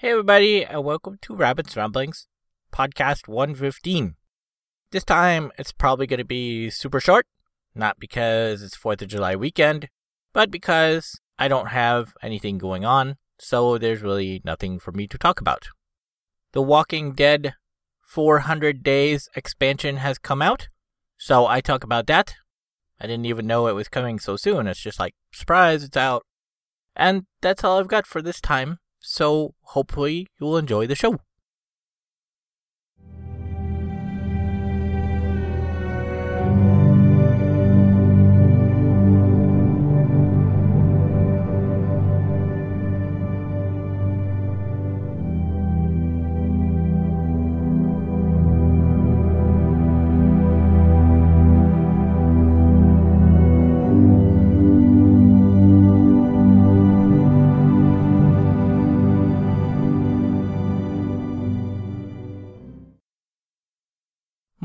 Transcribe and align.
Hey, 0.00 0.12
everybody, 0.12 0.64
and 0.64 0.84
welcome 0.84 1.18
to 1.22 1.34
Rabbit's 1.34 1.76
Ramblings, 1.76 2.28
podcast 2.72 3.26
115. 3.26 4.14
This 4.92 5.02
time, 5.02 5.50
it's 5.58 5.72
probably 5.72 6.06
going 6.06 6.18
to 6.18 6.24
be 6.24 6.70
super 6.70 7.00
short, 7.00 7.26
not 7.74 7.98
because 7.98 8.62
it's 8.62 8.78
4th 8.78 9.02
of 9.02 9.08
July 9.08 9.34
weekend, 9.34 9.88
but 10.32 10.52
because 10.52 11.18
I 11.36 11.48
don't 11.48 11.70
have 11.70 12.14
anything 12.22 12.58
going 12.58 12.84
on, 12.84 13.16
so 13.40 13.76
there's 13.76 14.00
really 14.00 14.40
nothing 14.44 14.78
for 14.78 14.92
me 14.92 15.08
to 15.08 15.18
talk 15.18 15.40
about. 15.40 15.66
The 16.52 16.62
Walking 16.62 17.12
Dead 17.12 17.54
400 18.06 18.84
Days 18.84 19.28
expansion 19.34 19.96
has 19.96 20.20
come 20.20 20.40
out, 20.40 20.68
so 21.16 21.48
I 21.48 21.60
talk 21.60 21.82
about 21.82 22.06
that. 22.06 22.36
I 23.00 23.08
didn't 23.08 23.26
even 23.26 23.48
know 23.48 23.66
it 23.66 23.74
was 23.74 23.88
coming 23.88 24.20
so 24.20 24.36
soon. 24.36 24.68
It's 24.68 24.80
just 24.80 25.00
like, 25.00 25.16
surprise, 25.32 25.82
it's 25.82 25.96
out. 25.96 26.22
And 26.94 27.24
that's 27.40 27.64
all 27.64 27.80
I've 27.80 27.88
got 27.88 28.06
for 28.06 28.22
this 28.22 28.40
time, 28.40 28.78
so 29.00 29.54
hopefully 29.60 30.26
you'll 30.40 30.56
enjoy 30.56 30.86
the 30.86 30.94
show. 30.94 31.18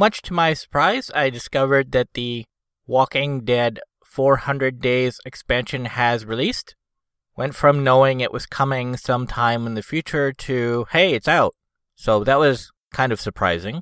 Much 0.04 0.22
to 0.22 0.34
my 0.34 0.54
surprise, 0.54 1.10
I 1.16 1.30
discovered 1.30 1.94
that 1.94 2.12
the 2.14 2.44
Walking 2.86 3.46
Dead 3.46 3.80
400 4.04 4.82
Days 4.82 5.22
expansion 5.26 5.86
has 5.86 6.26
released. 6.26 6.76
Went 7.38 7.56
from 7.56 7.86
knowing 7.86 8.20
it 8.20 8.34
was 8.34 8.46
coming 8.46 8.98
sometime 8.98 9.66
in 9.66 9.76
the 9.76 9.82
future 9.82 10.34
to, 10.34 10.88
hey, 10.92 11.14
it's 11.14 11.30
out. 11.30 11.56
So 11.96 12.26
that 12.26 12.38
was 12.38 12.70
kind 12.92 13.14
of 13.14 13.22
surprising. 13.22 13.82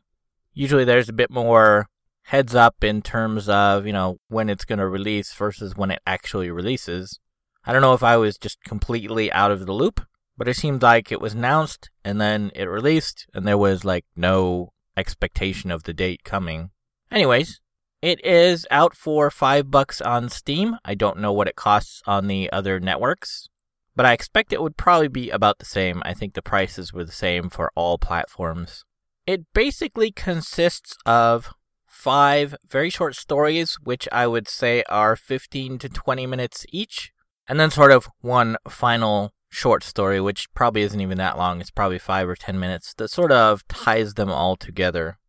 Usually 0.53 0.85
there's 0.85 1.09
a 1.09 1.13
bit 1.21 1.31
more 1.31 1.87
heads 2.25 2.53
up 2.53 2.83
in 2.83 3.01
terms 3.01 3.49
of, 3.49 3.87
you 3.87 3.93
know, 3.93 4.17
when 4.27 4.47
it's 4.47 4.63
going 4.63 4.77
to 4.77 4.87
release 4.87 5.33
versus 5.33 5.75
when 5.75 5.89
it 5.89 6.03
actually 6.05 6.51
releases. 6.51 7.19
I 7.65 7.73
don't 7.73 7.81
know 7.81 7.95
if 7.95 8.03
I 8.03 8.17
was 8.17 8.37
just 8.37 8.63
completely 8.63 9.31
out 9.31 9.49
of 9.49 9.65
the 9.65 9.73
loop, 9.73 10.01
but 10.37 10.47
it 10.47 10.55
seemed 10.55 10.83
like 10.83 11.11
it 11.11 11.19
was 11.19 11.33
announced 11.33 11.89
and 12.05 12.21
then 12.21 12.51
it 12.53 12.65
released 12.65 13.25
and 13.33 13.47
there 13.47 13.57
was 13.57 13.83
like 13.83 14.05
no 14.15 14.71
expectation 15.01 15.69
of 15.71 15.83
the 15.83 15.93
date 15.93 16.23
coming. 16.23 16.69
Anyways, 17.11 17.59
it 18.01 18.25
is 18.25 18.65
out 18.71 18.95
for 18.95 19.29
five 19.29 19.69
bucks 19.69 19.99
on 19.99 20.29
Steam. 20.29 20.77
I 20.85 20.95
don't 20.95 21.19
know 21.19 21.33
what 21.33 21.49
it 21.49 21.57
costs 21.57 22.01
on 22.07 22.27
the 22.27 22.49
other 22.51 22.79
networks, 22.79 23.49
but 23.95 24.05
I 24.05 24.13
expect 24.13 24.53
it 24.53 24.61
would 24.61 24.77
probably 24.77 25.09
be 25.09 25.29
about 25.29 25.59
the 25.59 25.65
same. 25.65 26.01
I 26.05 26.13
think 26.13 26.33
the 26.33 26.41
prices 26.41 26.93
were 26.93 27.03
the 27.03 27.11
same 27.11 27.49
for 27.49 27.71
all 27.75 27.97
platforms. 27.97 28.85
It 29.27 29.51
basically 29.53 30.11
consists 30.11 30.95
of 31.05 31.53
five 31.85 32.55
very 32.67 32.89
short 32.89 33.15
stories, 33.15 33.77
which 33.83 34.07
I 34.11 34.25
would 34.25 34.47
say 34.47 34.83
are 34.89 35.15
15 35.15 35.77
to 35.79 35.89
20 35.89 36.25
minutes 36.25 36.65
each, 36.71 37.11
and 37.47 37.59
then 37.59 37.69
sort 37.69 37.91
of 37.91 38.07
one 38.21 38.57
final 38.67 39.33
short 39.51 39.83
story, 39.83 40.19
which 40.19 40.51
probably 40.55 40.81
isn't 40.81 41.01
even 41.01 41.17
that 41.19 41.37
long. 41.37 41.61
It's 41.61 41.69
probably 41.69 41.99
five 41.99 42.27
or 42.27 42.35
ten 42.35 42.59
minutes, 42.59 42.93
that 42.95 43.09
sort 43.09 43.31
of 43.31 43.67
ties 43.67 44.15
them 44.15 44.31
all 44.31 44.55
together. 44.55 45.19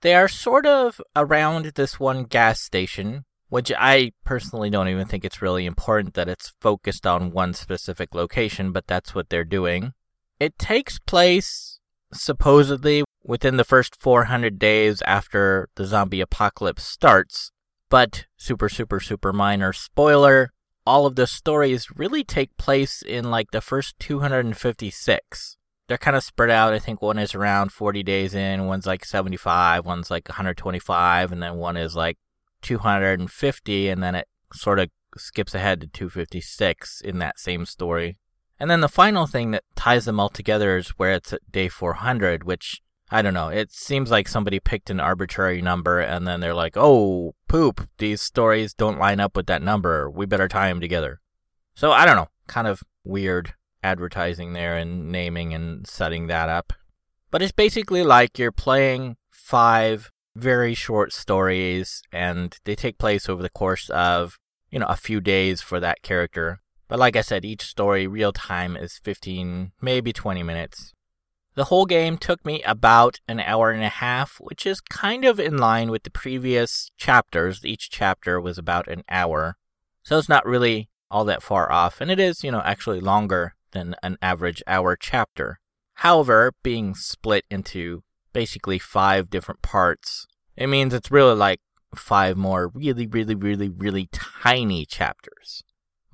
They 0.00 0.14
are 0.14 0.28
sort 0.28 0.64
of 0.64 1.00
around 1.14 1.66
this 1.74 2.00
one 2.00 2.24
gas 2.24 2.60
station, 2.60 3.24
which 3.48 3.72
I 3.76 4.12
personally 4.24 4.70
don't 4.70 4.88
even 4.88 5.06
think 5.06 5.24
it's 5.24 5.42
really 5.42 5.66
important 5.66 6.14
that 6.14 6.28
it's 6.28 6.54
focused 6.60 7.06
on 7.06 7.32
one 7.32 7.52
specific 7.52 8.14
location, 8.14 8.72
but 8.72 8.86
that's 8.86 9.14
what 9.14 9.28
they're 9.28 9.44
doing. 9.44 9.92
It 10.38 10.58
takes 10.58 10.98
place 10.98 11.80
supposedly 12.12 13.02
within 13.24 13.56
the 13.56 13.64
first 13.64 14.00
400 14.00 14.58
days 14.58 15.02
after 15.02 15.68
the 15.74 15.84
zombie 15.84 16.20
apocalypse 16.20 16.84
starts, 16.84 17.50
but 17.88 18.26
super, 18.36 18.68
super, 18.68 19.00
super 19.00 19.32
minor 19.32 19.72
spoiler 19.72 20.52
all 20.86 21.06
of 21.06 21.16
the 21.16 21.26
stories 21.26 21.88
really 21.96 22.24
take 22.24 22.56
place 22.56 23.02
in 23.02 23.30
like 23.30 23.50
the 23.50 23.60
first 23.60 23.98
256. 23.98 25.56
They're 25.86 25.98
kind 25.98 26.16
of 26.16 26.22
spread 26.22 26.50
out. 26.50 26.72
I 26.72 26.78
think 26.78 27.02
one 27.02 27.18
is 27.18 27.34
around 27.34 27.72
40 27.72 28.02
days 28.02 28.34
in, 28.34 28.66
one's 28.66 28.86
like 28.86 29.04
75, 29.04 29.84
one's 29.84 30.10
like 30.10 30.28
125, 30.28 31.32
and 31.32 31.42
then 31.42 31.56
one 31.56 31.76
is 31.76 31.94
like 31.94 32.18
250, 32.62 33.88
and 33.88 34.02
then 34.02 34.14
it 34.14 34.28
sort 34.52 34.78
of 34.78 34.88
skips 35.16 35.54
ahead 35.54 35.80
to 35.80 35.86
256 35.86 37.00
in 37.02 37.18
that 37.18 37.38
same 37.38 37.66
story. 37.66 38.16
And 38.58 38.70
then 38.70 38.80
the 38.80 38.88
final 38.88 39.26
thing 39.26 39.50
that 39.50 39.64
ties 39.74 40.04
them 40.04 40.20
all 40.20 40.28
together 40.28 40.76
is 40.76 40.90
where 40.90 41.12
it's 41.12 41.32
at 41.32 41.50
day 41.50 41.68
400, 41.68 42.44
which 42.44 42.80
I 43.10 43.22
don't 43.22 43.34
know. 43.34 43.48
It 43.48 43.70
seems 43.70 44.10
like 44.10 44.28
somebody 44.28 44.58
picked 44.60 44.90
an 44.90 45.00
arbitrary 45.00 45.60
number 45.60 46.00
and 46.00 46.26
then 46.26 46.40
they're 46.40 46.54
like, 46.54 46.76
oh, 46.76 47.34
poop, 47.48 47.88
these 47.98 48.22
stories 48.22 48.74
don't 48.74 48.98
line 48.98 49.20
up 49.20 49.36
with 49.36 49.46
that 49.46 49.62
number. 49.62 50.10
We 50.10 50.26
better 50.26 50.48
tie 50.48 50.68
them 50.68 50.80
together. 50.80 51.20
So 51.74 51.92
I 51.92 52.06
don't 52.06 52.16
know. 52.16 52.28
Kind 52.46 52.66
of 52.66 52.82
weird 53.04 53.54
advertising 53.82 54.54
there 54.54 54.76
and 54.76 55.12
naming 55.12 55.52
and 55.52 55.86
setting 55.86 56.26
that 56.28 56.48
up. 56.48 56.72
But 57.30 57.42
it's 57.42 57.52
basically 57.52 58.02
like 58.02 58.38
you're 58.38 58.52
playing 58.52 59.16
five 59.30 60.10
very 60.34 60.74
short 60.74 61.12
stories 61.12 62.02
and 62.12 62.58
they 62.64 62.74
take 62.74 62.98
place 62.98 63.28
over 63.28 63.42
the 63.42 63.50
course 63.50 63.90
of, 63.90 64.38
you 64.70 64.78
know, 64.78 64.86
a 64.86 64.96
few 64.96 65.20
days 65.20 65.60
for 65.60 65.78
that 65.80 66.02
character. 66.02 66.60
But 66.88 66.98
like 66.98 67.16
I 67.16 67.20
said, 67.20 67.44
each 67.44 67.62
story 67.62 68.06
real 68.06 68.32
time 68.32 68.76
is 68.76 68.98
15, 69.02 69.72
maybe 69.80 70.12
20 70.12 70.42
minutes. 70.42 70.93
The 71.54 71.64
whole 71.64 71.86
game 71.86 72.18
took 72.18 72.44
me 72.44 72.62
about 72.62 73.20
an 73.28 73.38
hour 73.38 73.70
and 73.70 73.84
a 73.84 73.88
half, 73.88 74.38
which 74.40 74.66
is 74.66 74.80
kind 74.80 75.24
of 75.24 75.38
in 75.38 75.56
line 75.56 75.90
with 75.90 76.02
the 76.02 76.10
previous 76.10 76.90
chapters. 76.96 77.64
Each 77.64 77.88
chapter 77.88 78.40
was 78.40 78.58
about 78.58 78.88
an 78.88 79.04
hour. 79.08 79.56
So 80.02 80.18
it's 80.18 80.28
not 80.28 80.44
really 80.44 80.88
all 81.10 81.24
that 81.26 81.42
far 81.42 81.70
off, 81.70 82.00
and 82.00 82.10
it 82.10 82.18
is, 82.18 82.42
you 82.42 82.50
know, 82.50 82.62
actually 82.64 83.00
longer 83.00 83.54
than 83.70 83.94
an 84.02 84.18
average 84.20 84.62
hour 84.66 84.96
chapter. 84.96 85.60
However, 85.98 86.52
being 86.64 86.96
split 86.96 87.44
into 87.50 88.02
basically 88.32 88.80
five 88.80 89.30
different 89.30 89.62
parts, 89.62 90.26
it 90.56 90.66
means 90.66 90.92
it's 90.92 91.10
really 91.10 91.36
like 91.36 91.60
five 91.94 92.36
more 92.36 92.68
really, 92.68 93.06
really, 93.06 93.36
really, 93.36 93.68
really 93.68 94.08
tiny 94.12 94.84
chapters. 94.84 95.62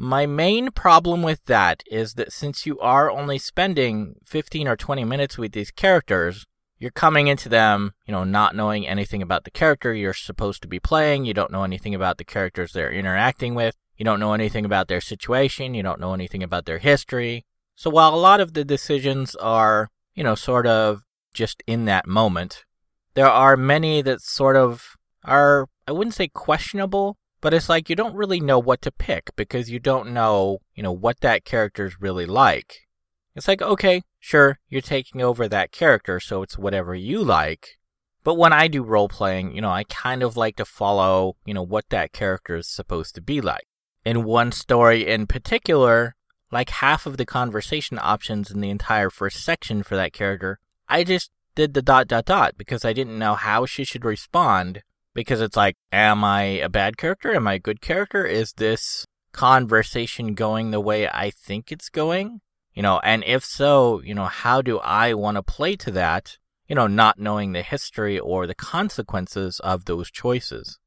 My 0.02 0.24
main 0.24 0.70
problem 0.70 1.22
with 1.22 1.44
that 1.44 1.82
is 1.90 2.14
that 2.14 2.32
since 2.32 2.64
you 2.64 2.78
are 2.78 3.10
only 3.10 3.36
spending 3.36 4.14
15 4.24 4.66
or 4.66 4.74
20 4.74 5.04
minutes 5.04 5.36
with 5.36 5.52
these 5.52 5.70
characters, 5.70 6.46
you're 6.78 6.90
coming 6.90 7.26
into 7.26 7.50
them, 7.50 7.92
you 8.06 8.12
know, 8.12 8.24
not 8.24 8.56
knowing 8.56 8.88
anything 8.88 9.20
about 9.20 9.44
the 9.44 9.50
character 9.50 9.92
you're 9.92 10.14
supposed 10.14 10.62
to 10.62 10.68
be 10.68 10.80
playing. 10.80 11.26
You 11.26 11.34
don't 11.34 11.52
know 11.52 11.64
anything 11.64 11.94
about 11.94 12.16
the 12.16 12.24
characters 12.24 12.72
they're 12.72 12.90
interacting 12.90 13.54
with. 13.54 13.76
You 13.98 14.06
don't 14.06 14.20
know 14.20 14.32
anything 14.32 14.64
about 14.64 14.88
their 14.88 15.02
situation. 15.02 15.74
You 15.74 15.82
don't 15.82 16.00
know 16.00 16.14
anything 16.14 16.42
about 16.42 16.64
their 16.64 16.78
history. 16.78 17.44
So 17.76 17.90
while 17.90 18.14
a 18.14 18.16
lot 18.16 18.40
of 18.40 18.54
the 18.54 18.64
decisions 18.64 19.34
are, 19.34 19.90
you 20.14 20.24
know, 20.24 20.34
sort 20.34 20.66
of 20.66 21.02
just 21.34 21.62
in 21.66 21.84
that 21.84 22.06
moment, 22.06 22.64
there 23.12 23.28
are 23.28 23.54
many 23.54 24.00
that 24.00 24.22
sort 24.22 24.56
of 24.56 24.96
are, 25.24 25.66
I 25.86 25.92
wouldn't 25.92 26.14
say 26.14 26.28
questionable, 26.28 27.18
but 27.40 27.54
it's 27.54 27.68
like 27.68 27.88
you 27.88 27.96
don't 27.96 28.14
really 28.14 28.40
know 28.40 28.58
what 28.58 28.82
to 28.82 28.90
pick 28.90 29.30
because 29.36 29.70
you 29.70 29.78
don't 29.78 30.12
know, 30.12 30.58
you 30.74 30.82
know, 30.82 30.92
what 30.92 31.20
that 31.20 31.44
character's 31.44 32.00
really 32.00 32.26
like. 32.26 32.86
It's 33.34 33.48
like, 33.48 33.62
okay, 33.62 34.02
sure, 34.18 34.58
you're 34.68 34.82
taking 34.82 35.22
over 35.22 35.48
that 35.48 35.72
character, 35.72 36.20
so 36.20 36.42
it's 36.42 36.58
whatever 36.58 36.94
you 36.94 37.22
like. 37.22 37.78
But 38.22 38.34
when 38.34 38.52
I 38.52 38.68
do 38.68 38.82
role 38.82 39.08
playing, 39.08 39.54
you 39.54 39.62
know, 39.62 39.70
I 39.70 39.84
kind 39.84 40.22
of 40.22 40.36
like 40.36 40.56
to 40.56 40.64
follow, 40.64 41.36
you 41.44 41.54
know, 41.54 41.62
what 41.62 41.88
that 41.88 42.12
character 42.12 42.56
is 42.56 42.68
supposed 42.68 43.14
to 43.14 43.22
be 43.22 43.40
like. 43.40 43.66
In 44.04 44.24
one 44.24 44.52
story 44.52 45.06
in 45.06 45.26
particular, 45.26 46.16
like 46.50 46.70
half 46.70 47.06
of 47.06 47.16
the 47.16 47.24
conversation 47.24 47.98
options 48.00 48.50
in 48.50 48.60
the 48.60 48.70
entire 48.70 49.10
first 49.10 49.42
section 49.42 49.82
for 49.82 49.96
that 49.96 50.12
character, 50.12 50.58
I 50.88 51.04
just 51.04 51.30
did 51.54 51.74
the 51.74 51.82
dot 51.82 52.08
dot 52.08 52.26
dot 52.26 52.54
because 52.58 52.84
I 52.84 52.92
didn't 52.92 53.18
know 53.18 53.34
how 53.34 53.64
she 53.64 53.84
should 53.84 54.04
respond 54.04 54.82
because 55.14 55.40
it's 55.40 55.56
like, 55.56 55.76
am 55.92 56.24
I 56.24 56.42
a 56.42 56.68
bad 56.68 56.96
character? 56.96 57.34
Am 57.34 57.46
I 57.46 57.54
a 57.54 57.58
good 57.58 57.80
character? 57.80 58.24
Is 58.24 58.52
this 58.56 59.04
conversation 59.32 60.34
going 60.34 60.70
the 60.70 60.80
way 60.80 61.08
I 61.08 61.30
think 61.30 61.70
it's 61.70 61.88
going? 61.88 62.40
You 62.74 62.82
know, 62.82 63.00
and 63.02 63.24
if 63.26 63.44
so, 63.44 64.00
you 64.02 64.14
know, 64.14 64.26
how 64.26 64.62
do 64.62 64.78
I 64.78 65.14
want 65.14 65.36
to 65.36 65.42
play 65.42 65.76
to 65.76 65.90
that? 65.92 66.38
You 66.66 66.76
know, 66.76 66.86
not 66.86 67.18
knowing 67.18 67.52
the 67.52 67.62
history 67.62 68.18
or 68.18 68.46
the 68.46 68.54
consequences 68.54 69.60
of 69.60 69.86
those 69.86 70.10
choices. 70.10 70.78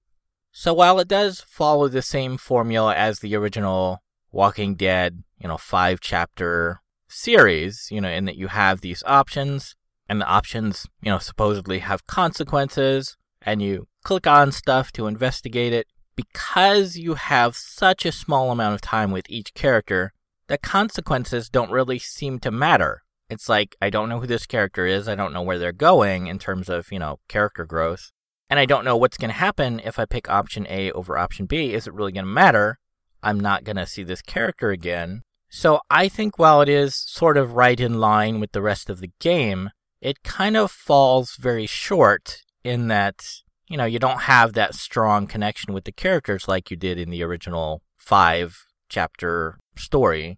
So 0.52 0.74
while 0.74 1.00
it 1.00 1.08
does 1.08 1.42
follow 1.42 1.88
the 1.88 2.02
same 2.02 2.38
formula 2.38 2.96
as 2.96 3.20
the 3.20 3.36
original 3.36 4.02
Walking 4.31 4.75
Dead, 4.75 5.24
you 5.40 5.48
know, 5.48 5.58
five 5.58 6.00
chapter 6.00 6.81
series, 7.08 7.88
you 7.92 8.00
know, 8.00 8.10
in 8.10 8.25
that 8.25 8.38
you 8.38 8.48
have 8.48 8.81
these 8.81 9.04
options, 9.06 9.75
and 10.08 10.22
the 10.22 10.25
options, 10.25 10.86
you 11.02 11.12
know, 11.12 11.18
supposedly 11.18 11.80
have 11.80 12.06
consequences, 12.08 13.18
and 13.45 13.62
you 13.62 13.88
click 14.04 14.28
on 14.28 14.51
stuff 14.51 14.92
to 14.94 15.07
investigate 15.07 15.74
it. 15.74 15.88
Because 16.16 16.95
you 16.95 17.16
have 17.16 17.56
such 17.56 18.06
a 18.06 18.12
small 18.12 18.51
amount 18.51 18.75
of 18.75 18.81
time 18.81 19.12
with 19.12 19.25
each 19.30 19.54
character, 19.56 20.13
the 20.48 20.60
consequences 20.60 21.50
don't 21.50 21.72
really 21.72 21.98
seem 21.98 22.38
to 22.40 22.51
matter. 22.51 23.01
It's 23.30 23.50
like, 23.50 23.75
I 23.81 23.90
don't 23.90 24.10
know 24.10 24.19
who 24.19 24.28
this 24.28 24.45
character 24.45 24.86
is, 24.86 25.07
I 25.07 25.16
don't 25.16 25.34
know 25.34 25.42
where 25.42 25.57
they're 25.57 25.72
going 25.72 26.28
in 26.28 26.38
terms 26.38 26.69
of, 26.69 26.92
you 26.92 27.00
know, 27.00 27.19
character 27.28 27.66
growth, 27.66 28.12
and 28.48 28.60
I 28.60 28.66
don't 28.66 28.86
know 28.86 28.95
what's 28.95 29.18
going 29.18 29.31
to 29.31 29.38
happen 29.38 29.81
if 29.84 29.98
I 29.98 30.06
pick 30.06 30.30
option 30.30 30.68
A 30.69 30.92
over 30.92 31.18
option 31.18 31.48
B. 31.48 31.74
Is 31.74 31.88
it 31.88 31.94
really 31.94 32.12
going 32.12 32.25
to 32.25 32.31
matter? 32.31 32.78
I'm 33.24 33.39
not 33.39 33.63
going 33.63 33.78
to 33.78 33.88
see 33.88 34.04
this 34.04 34.22
character 34.22 34.69
again. 34.69 35.24
So 35.50 35.80
I 35.89 36.10
think 36.10 36.38
while 36.38 36.62
it 36.62 36.69
is 36.69 36.94
sort 36.96 37.38
of 37.38 37.54
right 37.54 37.80
in 37.80 38.00
line 38.00 38.39
with 38.39 38.51
the 38.51 38.62
rest 38.62 38.89
of 38.89 39.00
the 39.00 39.12
game, 39.19 39.72
it 40.01 40.22
kind 40.24 40.57
of 40.57 40.69
falls 40.69 41.38
very 41.38 41.66
short 41.66 42.44
in 42.63 42.88
that, 42.88 43.25
you 43.68 43.77
know, 43.77 43.86
you 43.86 44.00
don't 44.00 44.21
have 44.21 44.54
that 44.54 44.75
strong 44.75 45.27
connection 45.27 45.74
with 45.74 45.83
the 45.83 45.92
characters 45.92 46.48
like 46.48 46.71
you 46.71 46.77
did 46.77 46.98
in 46.98 47.10
the 47.10 47.24
original 47.24 47.81
five 47.98 48.57
chapter 48.89 49.60
story, 49.75 50.38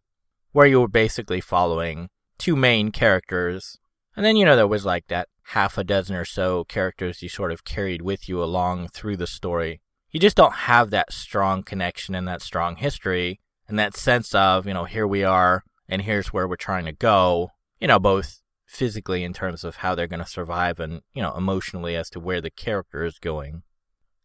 where 0.52 0.68
you 0.68 0.80
were 0.80 0.88
basically 0.88 1.42
following 1.42 2.10
two 2.38 2.56
main 2.56 2.92
characters. 2.92 3.78
And 4.16 4.26
then, 4.26 4.36
you 4.36 4.46
know, 4.46 4.56
there 4.56 4.68
was 4.68 4.86
like 4.86 5.08
that 5.08 5.28
half 5.50 5.78
a 5.78 5.84
dozen 5.84 6.16
or 6.16 6.26
so 6.26 6.64
characters 6.64 7.22
you 7.22 7.30
sort 7.30 7.52
of 7.52 7.66
carried 7.66 8.02
with 8.02 8.28
you 8.28 8.44
along 8.44 8.88
through 8.90 9.18
the 9.18 9.28
story. 9.28 9.82
You 10.12 10.20
just 10.20 10.38
don't 10.38 10.54
have 10.54 10.90
that 10.92 11.12
strong 11.12 11.62
connection 11.62 12.16
and 12.16 12.28
that 12.28 12.42
strong 12.42 12.78
history 12.78 13.42
and 13.68 13.78
that 13.78 13.98
sense 13.98 14.34
of, 14.34 14.66
you 14.66 14.74
know, 14.74 14.86
here 14.86 15.08
we 15.08 15.24
are 15.24 15.64
and 15.90 16.02
here's 16.02 16.34
where 16.34 16.48
we're 16.48 16.56
trying 16.56 16.86
to 16.86 16.92
go, 16.94 17.50
you 17.80 17.88
know, 17.88 18.00
both 18.00 18.42
physically 18.76 19.24
in 19.24 19.34
terms 19.34 19.64
of 19.64 19.78
how 19.78 19.96
they're 19.96 20.08
going 20.08 20.24
to 20.24 20.30
survive 20.30 20.80
and, 20.80 21.02
you 21.14 21.22
know, 21.22 21.34
emotionally 21.36 21.96
as 21.96 22.10
to 22.12 22.20
where 22.20 22.42
the 22.42 22.50
character 22.50 23.04
is 23.04 23.18
going. 23.18 23.64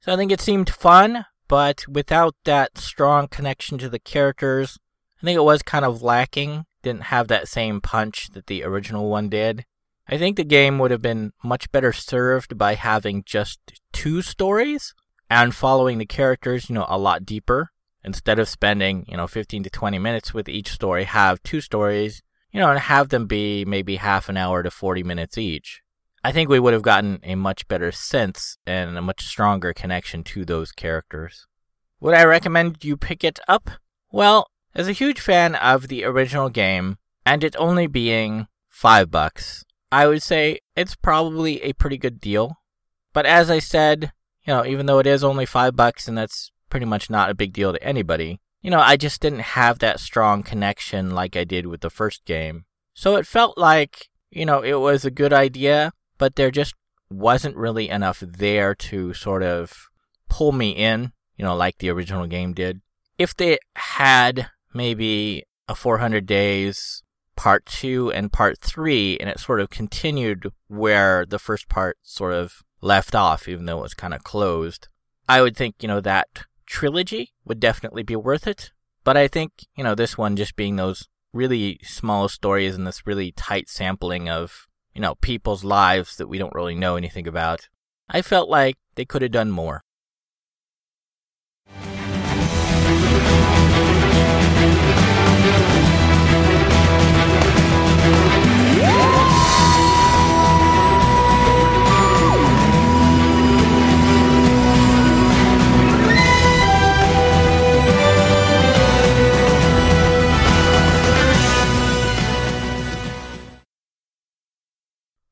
So 0.01 0.13
I 0.13 0.17
think 0.17 0.33
it 0.33 0.41
seemed 0.41 0.71
fun, 0.71 1.27
but 1.49 1.87
without 1.89 2.35
that 2.45 2.79
strong 2.79 3.29
connection 3.29 3.79
to 3.79 3.89
the 3.89 3.99
characters, 3.99 4.79
I 5.23 5.27
think 5.27 5.37
it 5.37 5.45
was 5.45 5.63
kind 5.63 5.85
of 5.85 6.03
lacking. 6.03 6.65
Didn't 6.83 7.05
have 7.05 7.29
that 7.29 7.49
same 7.49 7.81
punch 7.81 8.31
that 8.33 8.47
the 8.47 8.65
original 8.65 9.11
one 9.11 9.29
did. 9.29 9.65
I 10.09 10.19
think 10.19 10.37
the 10.37 10.45
game 10.45 10.79
would 10.79 10.91
have 10.91 11.03
been 11.03 11.33
much 11.45 11.71
better 11.71 11.93
served 11.93 12.59
by 12.59 12.75
having 12.75 13.23
just 13.25 13.61
two 13.93 14.23
stories 14.23 14.95
and 15.29 15.55
following 15.55 15.99
the 15.99 16.07
characters, 16.07 16.69
you 16.69 16.75
know, 16.75 16.87
a 16.89 16.99
lot 16.99 17.25
deeper. 17.25 17.71
Instead 18.03 18.39
of 18.39 18.49
spending, 18.49 19.05
you 19.07 19.17
know, 19.17 19.27
15 19.27 19.63
to 19.63 19.71
20 19.71 19.99
minutes 19.99 20.33
with 20.33 20.49
each 20.49 20.71
story, 20.73 21.05
have 21.05 21.43
two 21.43 21.61
stories 21.61 22.23
you 22.53 22.61
know, 22.61 22.71
and 22.71 22.79
have 22.79 23.09
them 23.09 23.27
be 23.27 23.65
maybe 23.65 23.97
half 23.97 24.29
an 24.29 24.37
hour 24.37 24.63
to 24.63 24.71
40 24.71 25.03
minutes 25.03 25.39
each. 25.39 25.83
I 26.23 26.33
think 26.33 26.51
we 26.51 26.61
would 26.61 26.75
have 26.75 26.83
gotten 26.83 27.21
a 27.23 27.35
much 27.35 27.67
better 27.69 27.91
sense 27.93 28.59
and 28.67 28.97
a 28.97 29.03
much 29.03 29.25
stronger 29.25 29.73
connection 29.73 30.23
to 30.25 30.45
those 30.45 30.73
characters. 30.73 31.47
Would 32.01 32.15
I 32.15 32.25
recommend 32.25 32.85
you 32.85 32.97
pick 32.97 33.25
it 33.25 33.41
up? 33.49 33.71
Well, 34.11 34.49
as 34.75 34.89
a 34.89 34.93
huge 34.93 35.21
fan 35.21 35.55
of 35.55 35.89
the 35.89 36.05
original 36.05 36.49
game, 36.49 36.99
and 37.25 37.43
it 37.43 37.57
only 37.59 37.87
being 37.87 38.49
five 38.69 39.11
bucks, 39.11 39.65
I 39.93 40.07
would 40.07 40.23
say 40.23 40.61
it's 40.77 40.95
probably 40.95 41.63
a 41.63 41.73
pretty 41.73 41.99
good 41.99 42.21
deal. 42.21 42.57
But 43.13 43.27
as 43.27 43.51
I 43.51 43.59
said, 43.59 44.13
you 44.47 44.55
know, 44.55 44.65
even 44.65 44.87
though 44.87 44.99
it 44.99 45.07
is 45.07 45.25
only 45.25 45.47
five 45.47 45.75
bucks 45.75 46.07
and 46.07 46.17
that's 46.17 46.53
pretty 46.69 46.87
much 46.87 47.11
not 47.11 47.31
a 47.31 47.35
big 47.35 47.53
deal 47.53 47.73
to 47.73 47.83
anybody, 47.83 48.41
you 48.63 48.71
know, 48.71 48.81
I 48.81 48.97
just 48.97 49.21
didn't 49.21 49.41
have 49.41 49.79
that 49.79 50.01
strong 50.01 50.43
connection 50.43 51.11
like 51.11 51.37
I 51.37 51.45
did 51.45 51.67
with 51.67 51.81
the 51.81 51.91
first 51.91 52.25
game. 52.25 52.65
So 52.95 53.17
it 53.17 53.27
felt 53.27 53.57
like, 53.57 54.09
you 54.31 54.45
know, 54.45 54.61
it 54.61 54.75
was 54.75 55.05
a 55.05 55.11
good 55.11 55.33
idea, 55.33 55.93
but 56.19 56.37
there 56.37 56.51
just 56.51 56.75
wasn't 57.09 57.57
really 57.57 57.89
enough 57.89 58.21
there 58.21 58.75
to 58.75 59.15
sort 59.15 59.43
of 59.43 59.89
pull 60.29 60.53
me 60.53 60.71
in, 60.71 61.13
you 61.37 61.45
know, 61.45 61.57
like 61.57 61.79
the 61.79 61.91
original 61.91 62.27
game 62.27 62.53
did. 62.53 62.81
If 63.19 63.35
they 63.37 63.59
had 63.77 64.51
maybe 64.75 65.45
a 65.69 65.75
400 65.75 66.27
days 66.27 67.03
part 67.37 67.65
2 67.67 68.13
and 68.13 68.33
part 68.33 68.59
3 68.59 69.19
and 69.19 69.31
it 69.31 69.41
sort 69.41 69.61
of 69.61 69.71
continued 69.71 70.53
where 70.69 71.25
the 71.25 71.39
first 71.39 71.69
part 71.69 71.97
sort 72.03 72.35
of 72.35 72.63
left 72.83 73.15
off 73.15 73.49
even 73.49 73.67
though 73.67 73.79
it 73.79 73.83
was 73.83 73.95
kind 73.95 74.13
of 74.13 74.25
closed, 74.25 74.89
I 75.29 75.43
would 75.43 75.57
think, 75.57 75.77
you 75.81 75.89
know, 75.89 76.01
that 76.01 76.29
trilogy 76.71 77.33
would 77.45 77.61
definitely 77.61 78.03
be 78.03 78.17
worth 78.17 78.47
it. 78.47 78.71
But 79.03 79.17
I 79.17 79.29
think, 79.29 79.67
you 79.77 79.85
know, 79.85 79.95
this 79.95 80.17
one 80.17 80.37
just 80.37 80.57
being 80.57 80.77
those 80.77 81.09
really 81.33 81.81
small 81.83 82.29
stories 82.29 82.77
and 82.77 82.87
this 82.87 83.07
really 83.07 83.33
tight 83.33 83.69
sampling 83.69 84.29
of, 84.29 84.67
you 84.95 85.01
know, 85.01 85.17
people's 85.17 85.65
lives 85.65 86.17
that 86.17 86.29
we 86.29 86.39
don't 86.39 86.55
really 86.55 86.75
know 86.75 86.97
anything 86.97 87.27
about, 87.27 87.69
I 88.09 88.23
felt 88.23 88.49
like 88.49 88.77
they 88.95 89.05
could 89.05 89.23
have 89.23 89.33
done 89.33 89.51
more. 89.51 89.83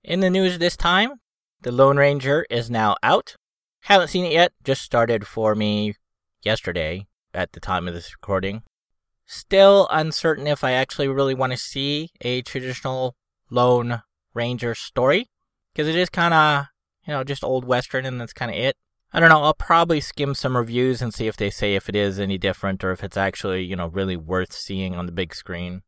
In 0.08 0.20
the 0.20 0.30
news 0.30 0.56
this 0.56 0.74
time, 0.74 1.20
The 1.60 1.70
Lone 1.70 1.98
Ranger 1.98 2.46
is 2.48 2.70
now 2.70 2.96
out. 3.02 3.36
Haven't 3.80 4.08
seen 4.08 4.24
it 4.24 4.32
yet, 4.32 4.52
just 4.64 4.80
started 4.80 5.26
for 5.26 5.54
me 5.54 5.96
yesterday 6.42 7.06
at 7.34 7.52
the 7.52 7.60
time 7.60 7.86
of 7.86 7.92
this 7.92 8.14
recording. 8.14 8.62
Still 9.26 9.86
uncertain 9.90 10.46
if 10.46 10.64
I 10.64 10.72
actually 10.72 11.08
really 11.08 11.34
want 11.34 11.52
to 11.52 11.58
see 11.58 12.08
a 12.22 12.40
traditional 12.40 13.16
Lone 13.50 14.00
Ranger 14.32 14.74
story, 14.74 15.28
because 15.74 15.86
it 15.86 15.94
is 15.94 16.08
kind 16.08 16.32
of, 16.32 16.68
you 17.06 17.12
know, 17.12 17.22
just 17.22 17.44
old 17.44 17.66
Western 17.66 18.06
and 18.06 18.18
that's 18.18 18.32
kind 18.32 18.50
of 18.50 18.56
it. 18.56 18.76
I 19.12 19.20
don't 19.20 19.28
know, 19.28 19.42
I'll 19.42 19.52
probably 19.52 20.00
skim 20.00 20.34
some 20.34 20.56
reviews 20.56 21.02
and 21.02 21.12
see 21.12 21.26
if 21.26 21.36
they 21.36 21.50
say 21.50 21.74
if 21.74 21.86
it 21.86 21.94
is 21.94 22.18
any 22.18 22.38
different 22.38 22.82
or 22.82 22.92
if 22.92 23.04
it's 23.04 23.18
actually, 23.18 23.62
you 23.64 23.76
know, 23.76 23.88
really 23.88 24.16
worth 24.16 24.54
seeing 24.54 24.96
on 24.96 25.04
the 25.04 25.12
big 25.12 25.34
screen. 25.34 25.82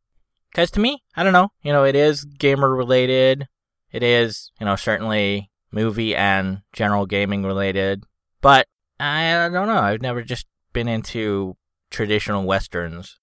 Because 0.51 0.69
to 0.71 0.79
me, 0.79 1.01
I 1.15 1.23
don't 1.23 1.33
know, 1.33 1.49
you 1.63 1.73
know, 1.73 1.85
it 1.85 1.95
is 1.95 2.23
gamer 2.23 2.75
related. 2.75 3.47
It 3.91 4.03
is, 4.03 4.51
you 4.59 4.65
know, 4.65 4.75
certainly 4.75 5.49
movie 5.71 6.15
and 6.15 6.61
general 6.73 7.05
gaming 7.05 7.43
related, 7.43 8.03
but 8.41 8.67
I 8.99 9.49
don't 9.51 9.67
know. 9.67 9.79
I've 9.79 10.01
never 10.01 10.21
just 10.21 10.45
been 10.73 10.87
into 10.87 11.57
traditional 11.89 12.45
westerns. 12.45 13.17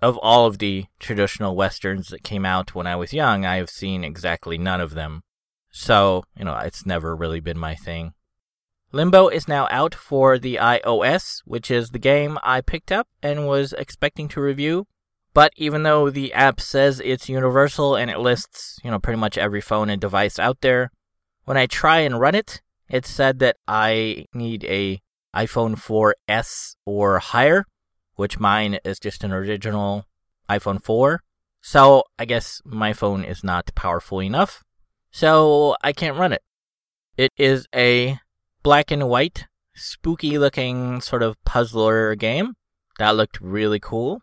Of 0.00 0.18
all 0.18 0.46
of 0.46 0.58
the 0.58 0.86
traditional 0.98 1.56
westerns 1.56 2.08
that 2.08 2.22
came 2.22 2.44
out 2.44 2.74
when 2.74 2.86
I 2.86 2.96
was 2.96 3.14
young, 3.14 3.44
I 3.46 3.56
have 3.56 3.70
seen 3.70 4.04
exactly 4.04 4.58
none 4.58 4.80
of 4.80 4.94
them. 4.94 5.22
So, 5.70 6.24
you 6.36 6.44
know, 6.44 6.56
it's 6.58 6.84
never 6.84 7.16
really 7.16 7.40
been 7.40 7.58
my 7.58 7.74
thing. 7.74 8.12
Limbo 8.92 9.28
is 9.28 9.48
now 9.48 9.66
out 9.70 9.94
for 9.94 10.38
the 10.38 10.56
iOS, 10.56 11.42
which 11.44 11.70
is 11.70 11.90
the 11.90 11.98
game 11.98 12.38
I 12.44 12.60
picked 12.60 12.92
up 12.92 13.08
and 13.22 13.46
was 13.46 13.72
expecting 13.72 14.28
to 14.28 14.40
review. 14.40 14.86
But 15.34 15.52
even 15.56 15.82
though 15.82 16.10
the 16.10 16.32
app 16.32 16.60
says 16.60 17.02
it's 17.04 17.28
universal 17.28 17.96
and 17.96 18.08
it 18.08 18.20
lists, 18.20 18.78
you 18.84 18.90
know, 18.90 19.00
pretty 19.00 19.18
much 19.18 19.36
every 19.36 19.60
phone 19.60 19.90
and 19.90 20.00
device 20.00 20.38
out 20.38 20.60
there, 20.60 20.92
when 21.44 21.56
I 21.56 21.66
try 21.66 21.98
and 21.98 22.20
run 22.20 22.36
it, 22.36 22.62
it 22.88 23.04
said 23.04 23.40
that 23.40 23.56
I 23.66 24.26
need 24.32 24.64
a 24.64 25.00
iPhone 25.34 25.74
4S 25.74 26.76
or 26.86 27.18
higher, 27.18 27.64
which 28.14 28.38
mine 28.38 28.78
is 28.84 29.00
just 29.00 29.24
an 29.24 29.32
original 29.32 30.06
iPhone 30.48 30.82
4. 30.82 31.20
So 31.60 32.04
I 32.16 32.26
guess 32.26 32.62
my 32.64 32.92
phone 32.92 33.24
is 33.24 33.42
not 33.42 33.74
powerful 33.74 34.22
enough. 34.22 34.62
So 35.10 35.74
I 35.82 35.92
can't 35.92 36.16
run 36.16 36.32
it. 36.32 36.42
It 37.16 37.32
is 37.36 37.66
a 37.74 38.20
black 38.62 38.92
and 38.92 39.08
white, 39.08 39.46
spooky 39.74 40.38
looking 40.38 41.00
sort 41.00 41.24
of 41.24 41.42
puzzler 41.44 42.14
game 42.14 42.54
that 42.98 43.16
looked 43.16 43.40
really 43.40 43.80
cool 43.80 44.20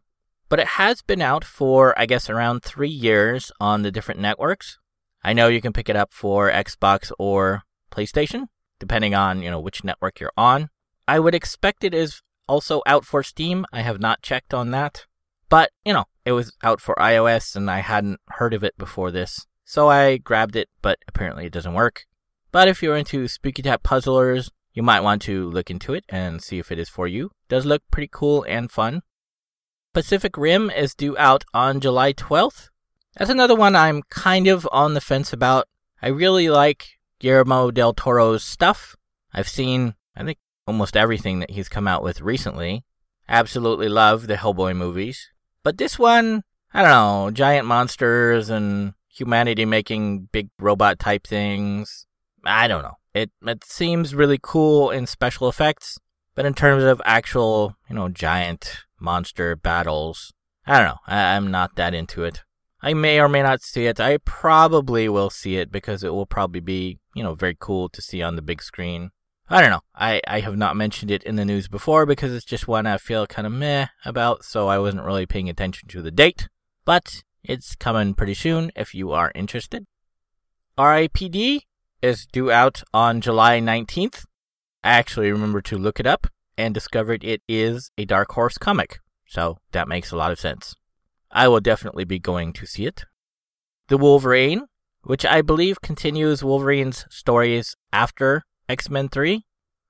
but 0.51 0.59
it 0.59 0.67
has 0.67 1.01
been 1.01 1.21
out 1.21 1.45
for, 1.45 1.97
I 1.97 2.05
guess, 2.05 2.29
around 2.29 2.61
three 2.61 2.89
years 2.89 3.53
on 3.61 3.83
the 3.83 3.89
different 3.89 4.19
networks. 4.19 4.79
I 5.23 5.31
know 5.31 5.47
you 5.47 5.61
can 5.61 5.71
pick 5.71 5.87
it 5.87 5.95
up 5.95 6.11
for 6.11 6.51
Xbox 6.51 7.09
or 7.17 7.63
PlayStation, 7.89 8.47
depending 8.77 9.15
on, 9.15 9.41
you 9.41 9.49
know, 9.49 9.61
which 9.61 9.85
network 9.85 10.19
you're 10.19 10.33
on. 10.35 10.67
I 11.07 11.19
would 11.19 11.33
expect 11.33 11.85
it 11.85 11.93
is 11.93 12.21
also 12.49 12.81
out 12.85 13.05
for 13.05 13.23
Steam. 13.23 13.65
I 13.71 13.79
have 13.79 14.01
not 14.01 14.21
checked 14.21 14.53
on 14.53 14.71
that. 14.71 15.05
But, 15.47 15.71
you 15.85 15.93
know, 15.93 16.03
it 16.25 16.33
was 16.33 16.51
out 16.61 16.81
for 16.81 16.95
iOS 16.95 17.55
and 17.55 17.71
I 17.71 17.79
hadn't 17.79 18.19
heard 18.31 18.53
of 18.53 18.61
it 18.61 18.77
before 18.77 19.09
this. 19.09 19.45
So 19.63 19.87
I 19.87 20.17
grabbed 20.17 20.57
it, 20.57 20.67
but 20.81 20.99
apparently 21.07 21.45
it 21.45 21.53
doesn't 21.53 21.73
work. 21.73 22.07
But 22.51 22.67
if 22.67 22.83
you're 22.83 22.97
into 22.97 23.29
spooky 23.29 23.61
tap 23.61 23.83
puzzlers, 23.83 24.51
you 24.73 24.83
might 24.83 24.99
want 24.99 25.21
to 25.21 25.49
look 25.49 25.71
into 25.71 25.93
it 25.93 26.03
and 26.09 26.43
see 26.43 26.59
if 26.59 26.73
it 26.73 26.79
is 26.79 26.89
for 26.89 27.07
you. 27.07 27.27
It 27.27 27.47
does 27.47 27.65
look 27.65 27.83
pretty 27.89 28.09
cool 28.11 28.43
and 28.49 28.69
fun. 28.69 29.01
Pacific 29.93 30.37
Rim 30.37 30.69
is 30.69 30.95
due 30.95 31.17
out 31.17 31.43
on 31.53 31.81
July 31.81 32.13
12th. 32.13 32.69
That's 33.17 33.29
another 33.29 33.55
one 33.55 33.75
I'm 33.75 34.03
kind 34.03 34.47
of 34.47 34.67
on 34.71 34.93
the 34.93 35.01
fence 35.01 35.33
about. 35.33 35.67
I 36.01 36.07
really 36.07 36.49
like 36.49 36.99
Guillermo 37.19 37.71
del 37.71 37.93
Toro's 37.93 38.41
stuff. 38.41 38.95
I've 39.33 39.49
seen, 39.49 39.95
I 40.15 40.23
think, 40.23 40.37
almost 40.65 40.95
everything 40.95 41.39
that 41.39 41.51
he's 41.51 41.67
come 41.67 41.89
out 41.89 42.03
with 42.03 42.21
recently. 42.21 42.85
Absolutely 43.27 43.89
love 43.89 44.27
the 44.27 44.35
Hellboy 44.35 44.77
movies. 44.77 45.29
But 45.61 45.77
this 45.77 45.99
one, 45.99 46.43
I 46.73 46.81
don't 46.83 46.91
know, 46.91 47.31
giant 47.31 47.67
monsters 47.67 48.49
and 48.49 48.93
humanity 49.09 49.65
making 49.65 50.29
big 50.31 50.49
robot 50.57 50.99
type 50.99 51.27
things. 51.27 52.07
I 52.45 52.69
don't 52.69 52.81
know. 52.81 52.97
It 53.13 53.29
it 53.45 53.65
seems 53.65 54.15
really 54.15 54.39
cool 54.41 54.89
in 54.89 55.05
special 55.05 55.49
effects, 55.49 55.99
but 56.33 56.45
in 56.45 56.53
terms 56.53 56.85
of 56.85 57.01
actual, 57.03 57.75
you 57.89 57.95
know, 57.95 58.07
giant 58.07 58.85
monster 59.01 59.55
battles, 59.55 60.33
I 60.65 60.77
don't 60.77 60.87
know. 60.87 60.99
I, 61.07 61.35
I'm 61.35 61.51
not 61.51 61.75
that 61.75 61.93
into 61.93 62.23
it. 62.23 62.43
I 62.81 62.93
may 62.93 63.19
or 63.19 63.29
may 63.29 63.43
not 63.43 63.61
see 63.61 63.85
it. 63.85 63.99
I 63.99 64.17
probably 64.17 65.07
will 65.07 65.29
see 65.29 65.57
it 65.57 65.71
because 65.71 66.03
it 66.03 66.13
will 66.13 66.25
probably 66.25 66.61
be, 66.61 66.99
you 67.13 67.23
know, 67.23 67.35
very 67.35 67.55
cool 67.59 67.89
to 67.89 68.01
see 68.01 68.21
on 68.21 68.35
the 68.35 68.41
big 68.41 68.61
screen. 68.61 69.11
I 69.49 69.61
don't 69.61 69.69
know. 69.69 69.81
I, 69.93 70.21
I 70.27 70.39
have 70.39 70.57
not 70.57 70.77
mentioned 70.77 71.11
it 71.11 71.23
in 71.23 71.35
the 71.35 71.45
news 71.45 71.67
before 71.67 72.05
because 72.05 72.33
it's 72.33 72.45
just 72.45 72.67
one 72.67 72.87
I 72.87 72.97
feel 72.97 73.27
kind 73.27 73.45
of 73.45 73.51
meh 73.51 73.87
about, 74.05 74.45
so 74.45 74.67
I 74.67 74.79
wasn't 74.79 75.03
really 75.03 75.25
paying 75.25 75.49
attention 75.49 75.89
to 75.89 76.01
the 76.01 76.09
date. 76.09 76.47
But 76.85 77.23
it's 77.43 77.75
coming 77.75 78.13
pretty 78.13 78.33
soon 78.33 78.71
if 78.75 78.95
you 78.95 79.11
are 79.11 79.31
interested. 79.35 79.85
RIPD 80.77 81.61
is 82.01 82.25
due 82.31 82.49
out 82.49 82.81
on 82.93 83.21
July 83.21 83.59
19th. 83.59 84.25
I 84.83 84.91
actually 84.91 85.31
remember 85.31 85.61
to 85.61 85.77
look 85.77 85.99
it 85.99 86.07
up 86.07 86.27
and 86.61 86.73
discovered 86.73 87.23
it 87.23 87.41
is 87.47 87.91
a 87.97 88.05
Dark 88.05 88.31
Horse 88.31 88.57
comic, 88.57 88.99
so 89.25 89.57
that 89.71 89.87
makes 89.87 90.11
a 90.11 90.15
lot 90.15 90.31
of 90.31 90.39
sense. 90.39 90.75
I 91.31 91.47
will 91.47 91.59
definitely 91.59 92.05
be 92.05 92.19
going 92.19 92.53
to 92.53 92.65
see 92.65 92.85
it. 92.85 93.05
The 93.87 93.97
Wolverine, 93.97 94.67
which 95.03 95.25
I 95.25 95.41
believe 95.41 95.81
continues 95.81 96.43
Wolverine's 96.43 97.05
stories 97.09 97.75
after 97.91 98.43
X 98.69 98.89
Men 98.89 99.09
3. 99.09 99.43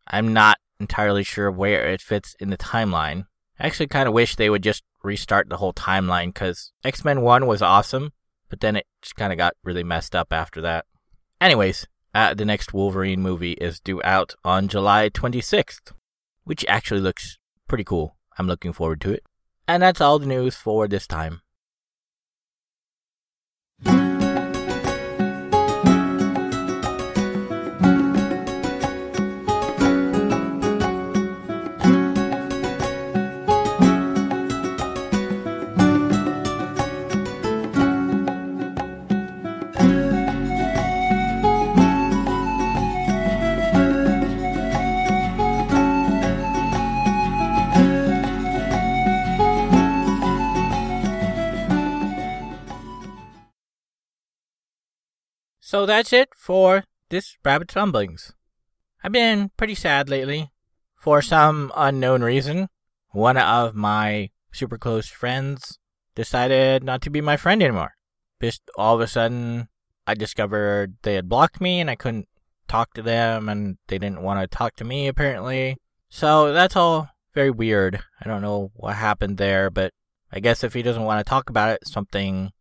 I'm 0.07 0.33
not 0.33 0.57
entirely 0.79 1.23
sure 1.23 1.51
where 1.51 1.87
it 1.87 2.01
fits 2.01 2.35
in 2.39 2.49
the 2.49 2.57
timeline. 2.57 3.25
I 3.59 3.67
actually 3.67 3.87
kind 3.87 4.07
of 4.07 4.13
wish 4.13 4.35
they 4.35 4.49
would 4.49 4.63
just 4.63 4.83
restart 5.03 5.49
the 5.49 5.57
whole 5.57 5.73
timeline 5.73 6.27
because 6.27 6.71
X 6.83 7.03
Men 7.03 7.21
1 7.21 7.45
was 7.45 7.61
awesome, 7.61 8.13
but 8.49 8.61
then 8.61 8.75
it 8.75 8.85
just 9.01 9.15
kind 9.15 9.33
of 9.33 9.37
got 9.37 9.55
really 9.63 9.83
messed 9.83 10.15
up 10.15 10.31
after 10.31 10.61
that. 10.61 10.85
Anyways, 11.39 11.87
uh, 12.13 12.33
the 12.33 12.45
next 12.45 12.73
Wolverine 12.73 13.21
movie 13.21 13.53
is 13.53 13.79
due 13.79 14.01
out 14.03 14.35
on 14.43 14.67
July 14.67 15.09
26th, 15.09 15.91
which 16.51 16.65
actually 16.67 16.99
looks 16.99 17.37
pretty 17.69 17.85
cool. 17.85 18.17
I'm 18.37 18.45
looking 18.45 18.73
forward 18.73 18.99
to 19.01 19.13
it. 19.13 19.23
And 19.69 19.81
that's 19.81 20.01
all 20.01 20.19
the 20.19 20.25
news 20.25 20.53
for 20.53 20.85
this 20.85 21.07
time. 21.07 21.39
So 55.71 55.85
that's 55.85 56.11
it 56.11 56.27
for 56.35 56.83
this 57.07 57.37
Rabbit 57.45 57.73
Ramblings. 57.73 58.33
I've 59.05 59.13
been 59.13 59.51
pretty 59.55 59.73
sad 59.73 60.09
lately. 60.09 60.51
For 60.97 61.21
some 61.21 61.71
unknown 61.77 62.23
reason, 62.23 62.67
one 63.11 63.37
of 63.37 63.73
my 63.73 64.31
super 64.51 64.77
close 64.77 65.07
friends 65.07 65.79
decided 66.13 66.83
not 66.83 67.01
to 67.03 67.09
be 67.09 67.21
my 67.21 67.37
friend 67.37 67.63
anymore. 67.63 67.93
Just 68.41 68.63
all 68.75 68.95
of 68.95 68.99
a 68.99 69.07
sudden, 69.07 69.69
I 70.05 70.13
discovered 70.13 70.97
they 71.03 71.13
had 71.13 71.29
blocked 71.29 71.61
me 71.61 71.79
and 71.79 71.89
I 71.89 71.95
couldn't 71.95 72.27
talk 72.67 72.93
to 72.95 73.01
them 73.01 73.47
and 73.47 73.77
they 73.87 73.97
didn't 73.97 74.23
want 74.23 74.41
to 74.41 74.47
talk 74.47 74.75
to 74.75 74.83
me 74.83 75.07
apparently. 75.07 75.77
So 76.09 76.51
that's 76.51 76.75
all 76.75 77.07
very 77.33 77.49
weird. 77.49 78.03
I 78.19 78.27
don't 78.27 78.41
know 78.41 78.71
what 78.75 78.97
happened 78.97 79.37
there, 79.37 79.69
but 79.69 79.93
I 80.33 80.41
guess 80.41 80.65
if 80.65 80.73
he 80.73 80.81
doesn't 80.81 81.05
want 81.05 81.25
to 81.25 81.29
talk 81.29 81.49
about 81.49 81.69
it, 81.69 81.87
something 81.87 82.51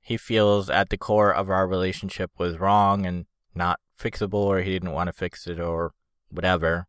he 0.00 0.16
feels 0.16 0.70
at 0.70 0.88
the 0.90 0.96
core 0.96 1.32
of 1.32 1.50
our 1.50 1.66
relationship 1.66 2.30
was 2.38 2.58
wrong 2.58 3.06
and 3.06 3.26
not 3.54 3.80
fixable, 3.98 4.34
or 4.34 4.60
he 4.60 4.70
didn't 4.70 4.92
want 4.92 5.08
to 5.08 5.12
fix 5.12 5.46
it, 5.46 5.60
or 5.60 5.92
whatever. 6.30 6.86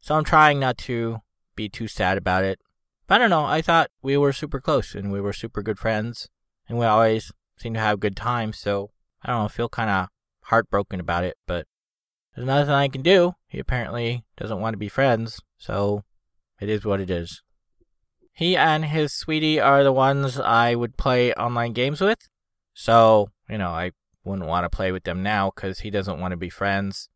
So 0.00 0.14
I'm 0.14 0.24
trying 0.24 0.60
not 0.60 0.78
to 0.78 1.18
be 1.54 1.68
too 1.68 1.88
sad 1.88 2.18
about 2.18 2.44
it. 2.44 2.58
But 3.06 3.16
I 3.16 3.18
don't 3.18 3.30
know, 3.30 3.44
I 3.44 3.62
thought 3.62 3.90
we 4.02 4.16
were 4.16 4.32
super 4.32 4.60
close 4.60 4.94
and 4.94 5.12
we 5.12 5.20
were 5.20 5.32
super 5.32 5.62
good 5.62 5.78
friends, 5.78 6.28
and 6.68 6.78
we 6.78 6.86
always 6.86 7.32
seemed 7.56 7.74
to 7.74 7.80
have 7.80 8.00
good 8.00 8.16
times, 8.16 8.58
so 8.58 8.90
I 9.22 9.28
don't 9.28 9.40
know, 9.40 9.44
I 9.44 9.48
feel 9.48 9.68
kind 9.68 9.90
of 9.90 10.08
heartbroken 10.44 11.00
about 11.00 11.24
it, 11.24 11.36
but 11.46 11.66
there's 12.34 12.46
nothing 12.46 12.72
I 12.72 12.88
can 12.88 13.02
do. 13.02 13.34
He 13.46 13.58
apparently 13.58 14.24
doesn't 14.36 14.60
want 14.60 14.74
to 14.74 14.78
be 14.78 14.88
friends, 14.88 15.40
so 15.58 16.04
it 16.60 16.68
is 16.68 16.84
what 16.84 17.00
it 17.00 17.10
is. 17.10 17.42
He 18.32 18.56
and 18.56 18.86
his 18.86 19.12
sweetie 19.12 19.60
are 19.60 19.84
the 19.84 19.92
ones 19.92 20.40
I 20.40 20.74
would 20.74 20.96
play 20.96 21.34
online 21.34 21.74
games 21.74 22.00
with, 22.00 22.28
so, 22.74 23.30
you 23.48 23.58
know, 23.58 23.70
I 23.70 23.92
wouldn't 24.24 24.48
want 24.48 24.64
to 24.64 24.74
play 24.74 24.92
with 24.92 25.04
them 25.04 25.22
now 25.22 25.50
because 25.54 25.80
he 25.80 25.90
doesn't 25.90 26.20
want 26.20 26.32
to 26.32 26.36
be 26.36 26.50
friends. 26.50 27.08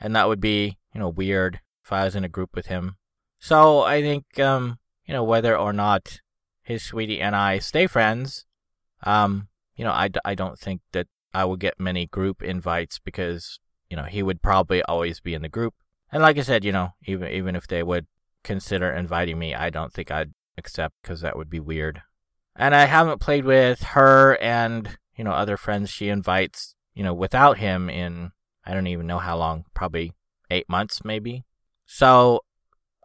And 0.00 0.14
that 0.16 0.28
would 0.28 0.40
be, 0.40 0.78
you 0.94 1.00
know, 1.00 1.08
weird 1.08 1.60
if 1.84 1.92
I 1.92 2.04
was 2.04 2.16
in 2.16 2.24
a 2.24 2.28
group 2.28 2.50
with 2.54 2.66
him. 2.66 2.96
So 3.38 3.82
I 3.82 4.02
think, 4.02 4.38
um, 4.38 4.78
you 5.04 5.14
know, 5.14 5.24
whether 5.24 5.56
or 5.56 5.72
not 5.72 6.20
his 6.62 6.82
sweetie 6.82 7.20
and 7.20 7.34
I 7.34 7.58
stay 7.58 7.86
friends, 7.86 8.46
um, 9.02 9.48
you 9.74 9.84
know, 9.84 9.92
I, 9.92 10.10
I 10.24 10.34
don't 10.34 10.58
think 10.58 10.82
that 10.92 11.06
I 11.32 11.44
will 11.44 11.56
get 11.56 11.80
many 11.80 12.06
group 12.06 12.42
invites 12.42 12.98
because, 12.98 13.58
you 13.88 13.96
know, 13.96 14.04
he 14.04 14.22
would 14.22 14.42
probably 14.42 14.82
always 14.82 15.20
be 15.20 15.34
in 15.34 15.42
the 15.42 15.48
group. 15.48 15.74
And 16.12 16.22
like 16.22 16.38
I 16.38 16.42
said, 16.42 16.64
you 16.64 16.72
know, 16.72 16.90
even 17.04 17.28
even 17.28 17.56
if 17.56 17.66
they 17.66 17.82
would 17.82 18.06
consider 18.42 18.90
inviting 18.90 19.38
me, 19.38 19.54
I 19.54 19.70
don't 19.70 19.92
think 19.92 20.10
I'd 20.10 20.32
accept 20.58 20.94
because 21.02 21.20
that 21.20 21.36
would 21.36 21.48
be 21.48 21.60
weird. 21.60 22.02
And 22.56 22.74
I 22.74 22.86
haven't 22.86 23.20
played 23.20 23.44
with 23.44 23.82
her 23.82 24.36
and, 24.42 24.98
you 25.20 25.24
know, 25.24 25.32
other 25.32 25.58
friends 25.58 25.90
she 25.90 26.08
invites, 26.08 26.76
you 26.94 27.04
know, 27.04 27.12
without 27.12 27.58
him 27.58 27.90
in, 27.90 28.32
I 28.64 28.72
don't 28.72 28.86
even 28.86 29.06
know 29.06 29.18
how 29.18 29.36
long, 29.36 29.66
probably 29.74 30.14
eight 30.50 30.66
months 30.66 31.04
maybe. 31.04 31.44
So 31.84 32.40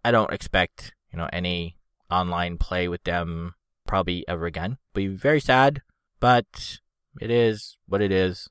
I 0.06 0.12
don't 0.12 0.32
expect, 0.32 0.94
you 1.12 1.18
know, 1.18 1.28
any 1.34 1.76
online 2.10 2.58
play 2.58 2.88
with 2.88 3.04
them 3.04 3.56
probably 3.86 4.26
ever 4.30 4.46
again. 4.46 4.78
Be 4.94 5.08
very 5.08 5.42
sad, 5.42 5.82
but 6.22 6.80
it 7.20 7.30
is 7.30 7.76
what 7.86 8.02
it 8.02 8.14
is. 8.14 8.48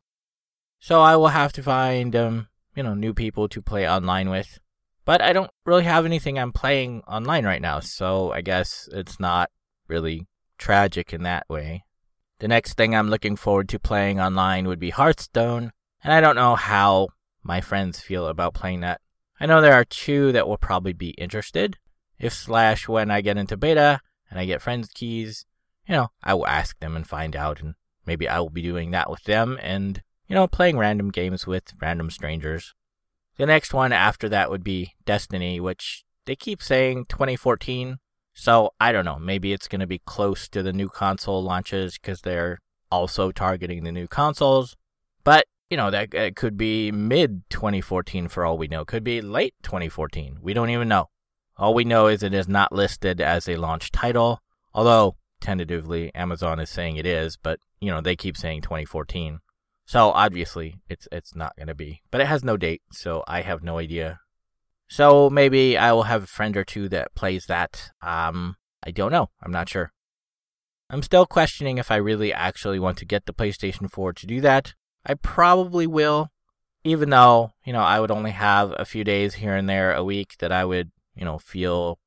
So 0.78 1.00
I 1.00 1.16
will 1.16 1.28
have 1.28 1.54
to 1.54 1.62
find, 1.62 2.14
um, 2.14 2.48
you 2.76 2.82
know, 2.82 2.92
new 2.92 3.14
people 3.14 3.48
to 3.48 3.62
play 3.62 3.88
online 3.88 4.28
with. 4.28 4.58
But 5.06 5.22
I 5.22 5.32
don't 5.32 5.50
really 5.64 5.84
have 5.84 6.04
anything 6.04 6.38
I'm 6.38 6.52
playing 6.52 7.00
online 7.08 7.46
right 7.46 7.62
now, 7.62 7.80
so 7.80 8.30
I 8.30 8.42
guess 8.42 8.90
it's 8.92 9.18
not 9.18 9.50
really 9.88 10.26
tragic 10.58 11.14
in 11.14 11.22
that 11.22 11.46
way. 11.48 11.84
The 12.40 12.48
next 12.48 12.74
thing 12.74 12.94
I'm 12.94 13.10
looking 13.10 13.36
forward 13.36 13.68
to 13.70 13.78
playing 13.78 14.20
online 14.20 14.66
would 14.66 14.80
be 14.80 14.90
Hearthstone, 14.90 15.70
and 16.02 16.12
I 16.12 16.20
don't 16.20 16.36
know 16.36 16.56
how 16.56 17.08
my 17.42 17.60
friends 17.60 18.00
feel 18.00 18.26
about 18.26 18.54
playing 18.54 18.80
that. 18.80 19.00
I 19.38 19.46
know 19.46 19.60
there 19.60 19.74
are 19.74 19.84
two 19.84 20.32
that 20.32 20.48
will 20.48 20.58
probably 20.58 20.92
be 20.92 21.10
interested. 21.10 21.76
If 22.18 22.32
slash 22.32 22.88
when 22.88 23.10
I 23.10 23.20
get 23.20 23.36
into 23.36 23.56
beta 23.56 24.00
and 24.30 24.38
I 24.38 24.46
get 24.46 24.62
friends 24.62 24.88
keys, 24.94 25.46
you 25.86 25.94
know, 25.94 26.08
I 26.22 26.34
will 26.34 26.46
ask 26.46 26.78
them 26.78 26.96
and 26.96 27.06
find 27.06 27.36
out 27.36 27.60
and 27.60 27.74
maybe 28.06 28.28
I 28.28 28.40
will 28.40 28.50
be 28.50 28.62
doing 28.62 28.90
that 28.92 29.10
with 29.10 29.24
them 29.24 29.58
and, 29.62 30.02
you 30.26 30.34
know, 30.34 30.46
playing 30.46 30.78
random 30.78 31.10
games 31.10 31.46
with 31.46 31.72
random 31.80 32.10
strangers. 32.10 32.74
The 33.36 33.46
next 33.46 33.74
one 33.74 33.92
after 33.92 34.28
that 34.28 34.50
would 34.50 34.64
be 34.64 34.94
Destiny, 35.04 35.60
which 35.60 36.04
they 36.24 36.36
keep 36.36 36.62
saying 36.62 37.06
2014. 37.08 37.98
So 38.34 38.70
I 38.80 38.92
don't 38.92 39.04
know. 39.04 39.18
Maybe 39.18 39.52
it's 39.52 39.68
going 39.68 39.80
to 39.80 39.86
be 39.86 40.00
close 40.04 40.48
to 40.50 40.62
the 40.62 40.72
new 40.72 40.88
console 40.88 41.42
launches 41.42 41.94
because 41.94 42.20
they're 42.22 42.58
also 42.90 43.30
targeting 43.30 43.84
the 43.84 43.92
new 43.92 44.06
consoles. 44.06 44.76
But 45.22 45.46
you 45.70 45.76
know 45.76 45.90
that 45.90 46.12
it 46.12 46.36
could 46.36 46.56
be 46.56 46.92
mid 46.92 47.48
2014 47.50 48.28
for 48.28 48.44
all 48.44 48.58
we 48.58 48.68
know. 48.68 48.84
Could 48.84 49.04
be 49.04 49.20
late 49.22 49.54
2014. 49.62 50.38
We 50.42 50.52
don't 50.52 50.70
even 50.70 50.88
know. 50.88 51.08
All 51.56 51.74
we 51.74 51.84
know 51.84 52.08
is 52.08 52.22
it 52.22 52.34
is 52.34 52.48
not 52.48 52.72
listed 52.72 53.20
as 53.20 53.48
a 53.48 53.56
launch 53.56 53.92
title, 53.92 54.40
although 54.74 55.16
tentatively 55.40 56.12
Amazon 56.14 56.58
is 56.58 56.70
saying 56.70 56.96
it 56.96 57.06
is, 57.06 57.36
but 57.36 57.60
you 57.80 57.90
know 57.90 58.00
they 58.00 58.16
keep 58.16 58.36
saying 58.36 58.62
2014. 58.62 59.40
So 59.86 60.10
obviously 60.10 60.76
it's 60.88 61.06
it's 61.12 61.34
not 61.36 61.56
going 61.56 61.68
to 61.68 61.74
be. 61.74 62.02
But 62.10 62.20
it 62.20 62.26
has 62.26 62.42
no 62.42 62.56
date, 62.56 62.82
so 62.90 63.22
I 63.26 63.42
have 63.42 63.62
no 63.62 63.78
idea 63.78 64.20
so 64.94 65.28
maybe 65.28 65.76
I 65.76 65.90
will 65.90 66.04
have 66.04 66.22
a 66.22 66.28
friend 66.28 66.56
or 66.56 66.62
two 66.62 66.88
that 66.90 67.16
plays 67.16 67.46
that. 67.46 67.90
Um, 68.00 68.54
I 68.80 68.92
don't 68.92 69.10
know. 69.10 69.30
I'm 69.42 69.50
not 69.50 69.68
sure. 69.68 69.90
I'm 70.88 71.02
still 71.02 71.26
questioning 71.26 71.78
if 71.78 71.90
I 71.90 71.96
really 71.96 72.32
actually 72.32 72.78
want 72.78 72.98
to 72.98 73.04
get 73.04 73.26
the 73.26 73.34
PlayStation 73.34 73.90
4 73.90 74.12
to 74.12 74.24
do 74.24 74.40
that. 74.42 74.74
I 75.04 75.14
probably 75.14 75.88
will, 75.88 76.30
even 76.84 77.10
though, 77.10 77.54
you 77.64 77.72
know, 77.72 77.80
I 77.80 77.98
would 77.98 78.12
only 78.12 78.30
have 78.30 78.72
a 78.78 78.84
few 78.84 79.02
days 79.02 79.34
here 79.34 79.56
and 79.56 79.68
there 79.68 79.92
a 79.92 80.04
week 80.04 80.36
that 80.38 80.52
I 80.52 80.64
would, 80.64 80.92
you 81.16 81.24
know, 81.24 81.38
feel 81.40 81.98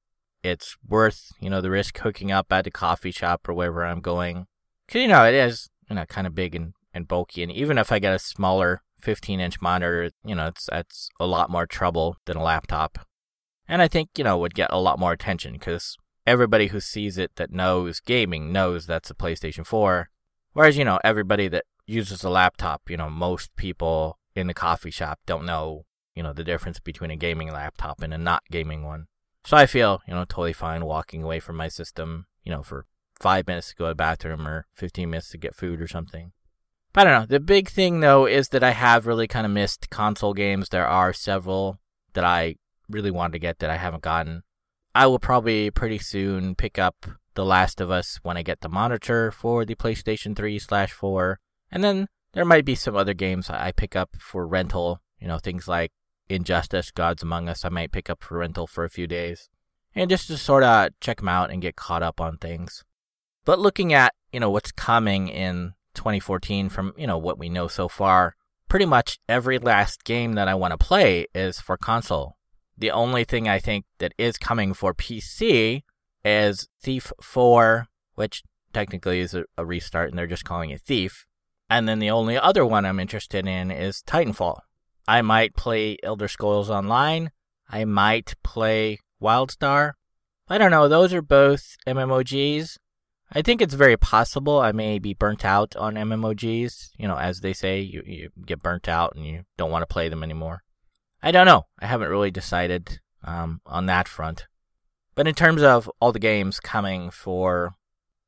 it's 0.41 0.77
worth, 0.87 1.33
you 1.41 1.49
know, 1.49 1.59
the 1.59 1.69
risk 1.69 1.97
hooking 1.97 2.31
up 2.31 2.53
at 2.53 2.63
the 2.63 2.71
coffee 2.71 3.11
shop 3.11 3.49
or 3.49 3.53
wherever 3.53 3.83
I'm 3.83 3.99
going. 3.99 4.47
Cause, 4.87 5.01
you 5.01 5.09
know, 5.09 5.25
it 5.25 5.33
is, 5.33 5.69
you 5.89 5.97
know, 5.97 6.05
kind 6.05 6.25
of 6.25 6.33
big 6.33 6.55
and, 6.55 6.71
and 6.93 7.05
bulky. 7.05 7.43
And 7.43 7.51
even 7.51 7.77
if 7.77 7.91
I 7.91 7.99
get 7.99 8.15
a 8.15 8.19
smaller 8.19 8.81
15 9.01 9.39
inch 9.39 9.61
monitor, 9.61 10.11
you 10.23 10.35
know, 10.35 10.47
it's, 10.47 10.67
that's 10.71 11.09
a 11.19 11.25
lot 11.25 11.49
more 11.49 11.65
trouble 11.65 12.17
than 12.25 12.37
a 12.37 12.43
laptop. 12.43 12.99
And 13.67 13.81
I 13.81 13.87
think, 13.87 14.09
you 14.17 14.23
know, 14.23 14.37
would 14.37 14.55
get 14.55 14.71
a 14.71 14.79
lot 14.79 14.99
more 14.99 15.11
attention 15.11 15.53
because 15.53 15.97
everybody 16.25 16.67
who 16.67 16.79
sees 16.79 17.17
it 17.17 17.31
that 17.35 17.51
knows 17.51 17.99
gaming 17.99 18.51
knows 18.51 18.85
that's 18.85 19.09
a 19.09 19.15
PlayStation 19.15 19.65
4. 19.65 20.09
Whereas, 20.53 20.77
you 20.77 20.85
know, 20.85 20.99
everybody 21.03 21.47
that 21.49 21.65
uses 21.85 22.23
a 22.23 22.29
laptop, 22.29 22.89
you 22.89 22.97
know, 22.97 23.09
most 23.09 23.55
people 23.55 24.17
in 24.35 24.47
the 24.47 24.53
coffee 24.53 24.91
shop 24.91 25.19
don't 25.25 25.45
know, 25.45 25.85
you 26.15 26.23
know, 26.23 26.33
the 26.33 26.43
difference 26.43 26.79
between 26.79 27.11
a 27.11 27.15
gaming 27.15 27.51
laptop 27.51 28.01
and 28.01 28.13
a 28.13 28.17
not 28.17 28.43
gaming 28.51 28.83
one. 28.83 29.07
So 29.45 29.55
I 29.55 29.65
feel, 29.65 30.01
you 30.07 30.13
know, 30.13 30.25
totally 30.25 30.53
fine 30.53 30.85
walking 30.85 31.23
away 31.23 31.39
from 31.39 31.55
my 31.55 31.69
system, 31.69 32.25
you 32.43 32.51
know, 32.51 32.63
for 32.63 32.85
five 33.19 33.47
minutes 33.47 33.69
to 33.69 33.75
go 33.75 33.85
to 33.85 33.89
the 33.89 33.95
bathroom 33.95 34.47
or 34.47 34.67
15 34.73 35.09
minutes 35.09 35.29
to 35.29 35.37
get 35.37 35.55
food 35.55 35.81
or 35.81 35.87
something. 35.87 36.33
I 36.97 37.03
don't 37.03 37.13
know. 37.13 37.25
The 37.27 37.39
big 37.39 37.69
thing, 37.69 37.99
though, 37.99 38.25
is 38.25 38.49
that 38.49 38.63
I 38.63 38.71
have 38.71 39.05
really 39.05 39.27
kind 39.27 39.45
of 39.45 39.51
missed 39.51 39.91
console 39.91 40.33
games. 40.33 40.69
There 40.69 40.87
are 40.87 41.13
several 41.13 41.77
that 42.13 42.23
I 42.23 42.55
really 42.89 43.11
wanted 43.11 43.33
to 43.33 43.39
get 43.39 43.59
that 43.59 43.69
I 43.69 43.77
haven't 43.77 44.01
gotten. 44.01 44.41
I 44.95 45.05
will 45.05 45.19
probably 45.19 45.69
pretty 45.69 45.99
soon 45.99 46.55
pick 46.55 46.79
up 46.79 47.05
The 47.35 47.45
Last 47.45 47.79
of 47.79 47.91
Us 47.91 48.19
when 48.23 48.35
I 48.35 48.41
get 48.41 48.61
the 48.61 48.67
monitor 48.67 49.31
for 49.31 49.63
the 49.63 49.75
PlayStation 49.75 50.35
3 50.35 50.57
slash 50.57 50.91
4. 50.91 51.39
And 51.71 51.83
then 51.83 52.07
there 52.33 52.45
might 52.45 52.65
be 52.65 52.73
some 52.73 52.95
other 52.95 53.13
games 53.13 53.47
I 53.47 53.73
pick 53.73 53.95
up 53.95 54.15
for 54.17 54.47
rental, 54.47 54.99
you 55.19 55.27
know, 55.27 55.37
things 55.37 55.67
like 55.67 55.91
Injustice, 56.29 56.89
Gods 56.89 57.21
Among 57.21 57.47
Us, 57.47 57.63
I 57.63 57.69
might 57.69 57.91
pick 57.91 58.09
up 58.09 58.23
for 58.23 58.39
rental 58.39 58.65
for 58.65 58.83
a 58.83 58.89
few 58.89 59.05
days. 59.05 59.49
And 59.93 60.09
just 60.09 60.29
to 60.29 60.37
sort 60.37 60.63
of 60.63 60.89
check 60.99 61.17
them 61.17 61.29
out 61.29 61.51
and 61.51 61.61
get 61.61 61.75
caught 61.75 62.01
up 62.01 62.19
on 62.19 62.37
things. 62.37 62.83
But 63.45 63.59
looking 63.59 63.93
at, 63.93 64.15
you 64.33 64.39
know, 64.39 64.49
what's 64.49 64.71
coming 64.71 65.27
in 65.27 65.75
2014 65.97 66.69
from, 66.69 66.93
you 66.97 67.05
know, 67.05 67.17
what 67.17 67.37
we 67.37 67.49
know 67.49 67.67
so 67.67 67.89
far, 67.89 68.35
pretty 68.69 68.85
much 68.85 69.19
every 69.27 69.59
last 69.59 70.03
game 70.03 70.33
that 70.33 70.47
I 70.47 70.55
want 70.55 70.71
to 70.71 70.77
play 70.77 71.27
is 71.35 71.59
for 71.59 71.75
console. 71.75 72.37
The 72.77 72.91
only 72.91 73.23
thing 73.23 73.49
I 73.49 73.59
think 73.59 73.85
that 73.97 74.13
is 74.17 74.37
coming 74.37 74.73
for 74.73 74.93
PC 74.93 75.81
is 76.23 76.69
Thief 76.81 77.11
4, 77.21 77.87
which 78.15 78.43
technically 78.73 79.19
is 79.19 79.33
a, 79.33 79.45
a 79.57 79.65
restart 79.65 80.09
and 80.09 80.17
they're 80.17 80.27
just 80.27 80.45
calling 80.45 80.69
it 80.69 80.81
Thief. 80.81 81.25
And 81.69 81.87
then 81.87 81.99
the 81.99 82.11
only 82.11 82.37
other 82.37 82.65
one 82.65 82.85
I'm 82.85 82.99
interested 82.99 83.47
in 83.47 83.71
is 83.71 84.03
Titanfall. 84.03 84.59
I 85.07 85.21
might 85.21 85.55
play 85.55 85.97
Elder 86.03 86.27
Scrolls 86.27 86.69
Online. 86.69 87.31
I 87.69 87.85
might 87.85 88.35
play 88.43 88.99
Wildstar. 89.21 89.93
I 90.49 90.57
don't 90.57 90.71
know. 90.71 90.87
Those 90.87 91.13
are 91.13 91.21
both 91.21 91.75
MMOGs. 91.85 92.77
I 93.31 93.41
think 93.41 93.61
it's 93.61 93.73
very 93.73 93.97
possible 93.97 94.59
I 94.59 94.71
may 94.71 94.99
be 94.99 95.13
burnt 95.13 95.43
out 95.43 95.75
on 95.75 95.95
MMOGs. 95.95 96.91
You 96.97 97.07
know, 97.07 97.17
as 97.17 97.41
they 97.41 97.53
say, 97.53 97.81
you, 97.81 98.01
you 98.05 98.29
get 98.45 98.63
burnt 98.63 98.87
out 98.87 99.15
and 99.15 99.25
you 99.25 99.43
don't 99.57 99.71
want 99.71 99.81
to 99.81 99.93
play 99.93 100.07
them 100.07 100.23
anymore. 100.23 100.63
I 101.21 101.31
don't 101.31 101.45
know. 101.45 101.65
I 101.79 101.87
haven't 101.87 102.09
really 102.09 102.31
decided 102.31 102.99
um, 103.23 103.61
on 103.65 103.85
that 103.87 104.07
front. 104.07 104.47
But 105.15 105.27
in 105.27 105.33
terms 105.33 105.61
of 105.61 105.91
all 105.99 106.11
the 106.11 106.19
games 106.19 106.59
coming 106.59 107.09
for, 107.09 107.73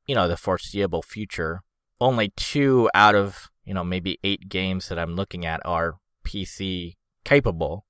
you 0.06 0.14
know, 0.14 0.28
the 0.28 0.36
foreseeable 0.36 1.02
future, 1.02 1.62
only 2.00 2.32
two 2.36 2.90
out 2.94 3.14
of, 3.14 3.50
you 3.64 3.72
know, 3.72 3.84
maybe 3.84 4.18
eight 4.24 4.48
games 4.48 4.88
that 4.88 4.98
I'm 4.98 5.14
looking 5.14 5.46
at 5.46 5.64
are 5.64 5.98
PC 6.26 6.96
capable, 7.24 7.86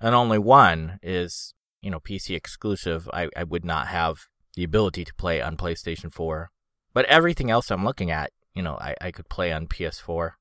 and 0.00 0.14
only 0.14 0.38
one 0.38 0.98
is, 1.02 1.54
you 1.82 1.90
know, 1.90 2.00
PC 2.00 2.34
exclusive. 2.34 3.08
I, 3.12 3.28
I 3.36 3.44
would 3.44 3.64
not 3.64 3.88
have 3.88 4.28
the 4.58 4.64
ability 4.64 5.04
to 5.04 5.14
play 5.14 5.40
on 5.40 5.56
PlayStation 5.56 6.12
4. 6.12 6.50
But 6.92 7.04
everything 7.04 7.48
else 7.48 7.70
I'm 7.70 7.84
looking 7.84 8.10
at, 8.10 8.32
you 8.54 8.62
know, 8.62 8.74
I, 8.74 8.96
I 9.00 9.12
could 9.12 9.28
play 9.28 9.52
on 9.52 9.68
PS4. 9.68 10.32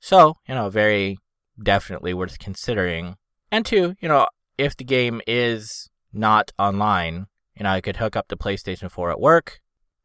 So, 0.00 0.34
you 0.46 0.54
know, 0.54 0.68
very 0.68 1.16
definitely 1.60 2.12
worth 2.12 2.38
considering. 2.38 3.16
And 3.50 3.64
two, 3.64 3.94
you 4.00 4.08
know, 4.08 4.26
if 4.58 4.76
the 4.76 4.84
game 4.84 5.22
is 5.26 5.88
not 6.12 6.52
online, 6.58 7.28
you 7.56 7.64
know, 7.64 7.70
I 7.70 7.80
could 7.80 7.96
hook 7.96 8.16
up 8.16 8.28
the 8.28 8.36
PlayStation 8.36 8.90
4 8.90 9.12
at 9.12 9.20
work. 9.20 9.60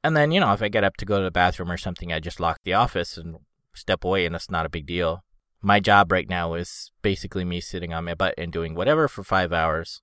And 0.05 0.15
then, 0.15 0.31
you 0.31 0.39
know, 0.39 0.53
if 0.53 0.61
I 0.61 0.69
get 0.69 0.85
up 0.85 0.95
to 0.97 1.05
go 1.05 1.17
to 1.17 1.25
the 1.25 1.31
bathroom 1.31 1.69
or 1.69 1.75
something, 1.75 2.13
I 2.13 2.21
just 2.21 2.39
lock 2.39 2.59
the 2.63 2.75
office 2.75 3.17
and 3.17 3.39
step 3.73 4.05
away, 4.05 4.25
and 4.25 4.33
it's 4.37 4.49
not 4.49 4.65
a 4.65 4.69
big 4.69 4.85
deal. 4.85 5.25
My 5.61 5.81
job 5.81 6.13
right 6.13 6.29
now 6.29 6.53
is 6.53 6.91
basically 7.01 7.43
me 7.43 7.59
sitting 7.59 7.93
on 7.93 8.05
my 8.05 8.15
butt 8.15 8.35
and 8.37 8.53
doing 8.53 8.73
whatever 8.73 9.09
for 9.09 9.21
five 9.21 9.51
hours. 9.51 10.01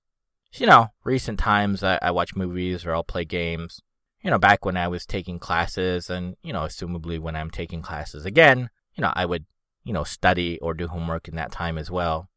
You 0.53 0.65
know, 0.65 0.87
recent 1.03 1.39
times 1.39 1.83
I, 1.83 1.99
I 2.01 2.11
watch 2.11 2.35
movies 2.35 2.85
or 2.85 2.93
I'll 2.93 3.03
play 3.03 3.25
games. 3.25 3.81
You 4.21 4.31
know, 4.31 4.39
back 4.39 4.65
when 4.65 4.75
I 4.75 4.87
was 4.87 5.05
taking 5.05 5.39
classes, 5.39 6.09
and, 6.09 6.35
you 6.43 6.51
know, 6.51 6.61
assumably 6.61 7.19
when 7.19 7.35
I'm 7.35 7.49
taking 7.49 7.81
classes 7.81 8.25
again, 8.25 8.69
you 8.95 9.01
know, 9.01 9.13
I 9.15 9.25
would 9.25 9.45
you 9.83 9.93
know, 9.93 10.03
study 10.03 10.59
or 10.59 10.73
do 10.73 10.87
homework 10.87 11.27
in 11.27 11.35
that 11.35 11.51
time 11.51 11.77
as 11.77 11.89
well. 11.89 12.29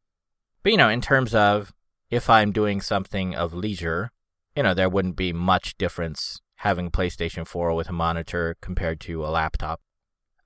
But, 0.63 0.71
you 0.71 0.77
know, 0.77 0.89
in 0.89 1.01
terms 1.01 1.35
of 1.35 1.73
if 2.09 2.29
I'm 2.29 2.51
doing 2.51 2.81
something 2.81 3.35
of 3.35 3.53
leisure, 3.53 4.11
you 4.55 4.63
know, 4.63 4.73
there 4.73 4.89
wouldn't 4.89 5.15
be 5.15 5.33
much 5.33 5.77
difference 5.77 6.41
having 6.57 6.91
PlayStation 6.91 7.45
4 7.45 7.73
with 7.73 7.89
a 7.89 7.93
monitor 7.93 8.55
compared 8.61 8.99
to 9.01 9.23
a 9.23 9.27
laptop. 9.27 9.81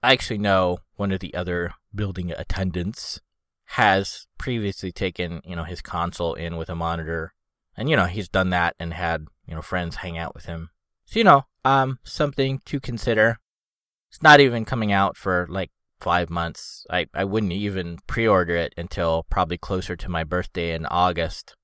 I 0.01 0.11
actually 0.11 0.39
know 0.39 0.79
one 0.95 1.11
of 1.11 1.19
the 1.19 1.33
other 1.33 1.73
building 1.93 2.31
attendants 2.31 3.21
has 3.71 4.27
previously 4.37 4.91
taken, 4.91 5.41
you 5.45 5.55
know, 5.55 5.63
his 5.63 5.81
console 5.81 6.33
in 6.33 6.57
with 6.57 6.69
a 6.69 6.75
monitor. 6.75 7.33
And, 7.77 7.89
you 7.89 7.95
know, 7.95 8.05
he's 8.05 8.27
done 8.27 8.49
that 8.49 8.75
and 8.79 8.93
had, 8.93 9.27
you 9.45 9.55
know, 9.55 9.61
friends 9.61 9.97
hang 9.97 10.17
out 10.17 10.33
with 10.33 10.45
him. 10.45 10.71
So, 11.05 11.19
you 11.19 11.23
know, 11.23 11.45
um, 11.63 11.99
something 12.03 12.59
to 12.65 12.79
consider. 12.79 13.37
It's 14.09 14.23
not 14.23 14.39
even 14.39 14.65
coming 14.65 14.91
out 14.91 15.15
for 15.15 15.45
like 15.49 15.69
five 15.99 16.29
months. 16.29 16.85
I, 16.89 17.07
I 17.13 17.23
wouldn't 17.23 17.51
even 17.51 17.99
pre 18.07 18.27
order 18.27 18.55
it 18.55 18.73
until 18.77 19.25
probably 19.29 19.57
closer 19.57 19.95
to 19.95 20.09
my 20.09 20.23
birthday 20.23 20.73
in 20.73 20.85
August. 20.87 21.55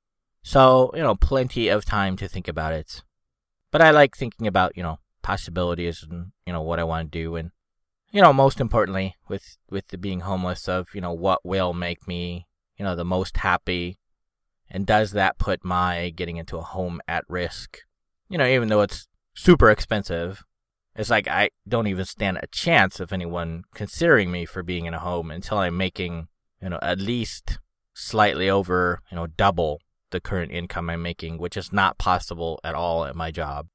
So, 0.44 0.92
you 0.94 1.02
know, 1.02 1.16
plenty 1.16 1.70
of 1.70 1.86
time 1.86 2.18
to 2.18 2.28
think 2.28 2.48
about 2.48 2.74
it. 2.74 3.04
But 3.72 3.82
I 3.82 3.92
like 3.92 4.16
thinking 4.16 4.46
about, 4.46 4.78
you 4.78 4.84
know, 4.84 5.00
possibilities 5.22 6.06
and, 6.10 6.32
you 6.46 6.54
know, 6.54 6.62
what 6.62 6.80
I 6.80 6.84
want 6.84 7.12
to 7.12 7.18
do. 7.18 7.36
And, 7.36 7.52
you 8.12 8.22
know, 8.22 8.34
most 8.34 8.60
importantly, 8.60 9.16
with, 9.28 9.58
with 9.70 9.88
the 9.88 9.98
being 9.98 10.20
homeless, 10.20 10.68
of, 10.68 10.90
you 10.94 11.02
know, 11.02 11.14
what 11.14 11.44
will 11.44 11.74
make 11.74 12.08
me, 12.08 12.46
you 12.78 12.86
know, 12.86 12.96
the 12.96 13.06
most 13.06 13.38
happy. 13.38 13.98
And 14.74 14.88
does 14.88 15.12
that 15.12 15.38
put 15.38 15.64
my 15.64 16.10
getting 16.10 16.38
into 16.38 16.58
a 16.58 16.62
home 16.62 17.00
at 17.08 17.24
risk? 17.30 17.78
You 18.28 18.40
know, 18.40 18.48
even 18.48 18.70
though 18.70 18.82
it's 18.82 19.08
super 19.36 19.70
expensive, 19.70 20.44
it's 20.96 21.12
like 21.12 21.28
I 21.28 21.52
don't 21.68 21.88
even 21.88 22.06
stand 22.06 22.40
a 22.42 22.48
chance 22.48 23.00
of 23.00 23.14
anyone 23.14 23.64
considering 23.76 24.32
me 24.32 24.46
for 24.46 24.64
being 24.64 24.86
in 24.86 24.96
a 24.96 25.00
home 25.00 25.30
until 25.30 25.60
I'm 25.60 25.78
making, 25.78 26.28
you 26.60 26.70
know, 26.70 26.80
at 26.82 27.00
least 27.00 27.60
slightly 27.94 28.50
over, 28.50 29.02
you 29.12 29.16
know, 29.16 29.28
double 29.28 29.80
the 30.10 30.20
current 30.20 30.52
income 30.52 30.90
I'm 30.90 31.04
making, 31.04 31.38
which 31.38 31.56
is 31.56 31.72
not 31.72 32.00
possible 32.00 32.60
at 32.64 32.76
all 32.76 33.06
at 33.06 33.16
my 33.16 33.30
job. 33.30 33.68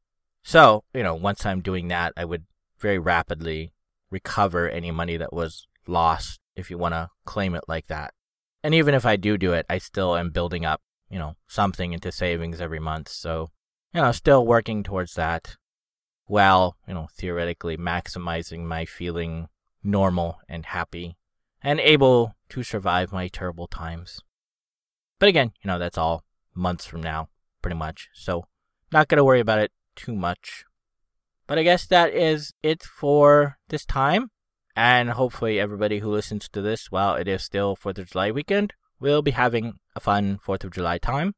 So, 0.42 0.84
you 0.92 1.02
know, 1.02 1.14
once 1.14 1.46
I'm 1.46 1.60
doing 1.60 1.88
that, 1.88 2.12
I 2.16 2.24
would 2.24 2.44
very 2.78 2.98
rapidly 2.98 3.72
recover 4.10 4.68
any 4.68 4.90
money 4.90 5.16
that 5.16 5.32
was 5.32 5.66
lost, 5.86 6.40
if 6.56 6.70
you 6.70 6.78
want 6.78 6.94
to 6.94 7.10
claim 7.24 7.54
it 7.54 7.64
like 7.68 7.86
that. 7.86 8.14
And 8.62 8.74
even 8.74 8.94
if 8.94 9.06
I 9.06 9.16
do 9.16 9.36
do 9.36 9.52
it, 9.52 9.66
I 9.68 9.78
still 9.78 10.16
am 10.16 10.30
building 10.30 10.64
up, 10.64 10.80
you 11.10 11.18
know, 11.18 11.34
something 11.46 11.92
into 11.92 12.12
savings 12.12 12.60
every 12.60 12.80
month. 12.80 13.08
So, 13.08 13.50
you 13.92 14.00
know, 14.00 14.12
still 14.12 14.46
working 14.46 14.82
towards 14.82 15.14
that 15.14 15.56
while, 16.26 16.76
you 16.86 16.94
know, 16.94 17.08
theoretically 17.16 17.76
maximizing 17.76 18.64
my 18.64 18.84
feeling 18.84 19.48
normal 19.82 20.38
and 20.48 20.66
happy 20.66 21.16
and 21.62 21.80
able 21.80 22.34
to 22.50 22.62
survive 22.62 23.12
my 23.12 23.28
terrible 23.28 23.66
times. 23.66 24.20
But 25.18 25.28
again, 25.28 25.52
you 25.62 25.68
know, 25.68 25.78
that's 25.78 25.98
all 25.98 26.24
months 26.54 26.84
from 26.84 27.02
now, 27.02 27.28
pretty 27.62 27.76
much. 27.76 28.08
So, 28.12 28.46
not 28.92 29.08
going 29.08 29.16
to 29.16 29.24
worry 29.24 29.40
about 29.40 29.58
it 29.58 29.72
too 29.96 30.14
much. 30.14 30.64
But 31.46 31.58
I 31.58 31.62
guess 31.62 31.86
that 31.86 32.12
is 32.12 32.52
it 32.62 32.82
for 32.82 33.58
this 33.68 33.84
time. 33.84 34.30
And 34.76 35.10
hopefully, 35.10 35.58
everybody 35.58 35.98
who 35.98 36.10
listens 36.10 36.48
to 36.50 36.62
this 36.62 36.90
while 36.90 37.16
it 37.16 37.26
is 37.26 37.42
still 37.42 37.76
4th 37.76 37.98
of 37.98 38.10
July 38.10 38.30
weekend 38.30 38.74
will 39.00 39.22
be 39.22 39.32
having 39.32 39.78
a 39.98 40.00
fun 40.00 40.38
4th 40.46 40.64
of 40.64 40.72
July 40.72 40.98
time. 40.98 41.34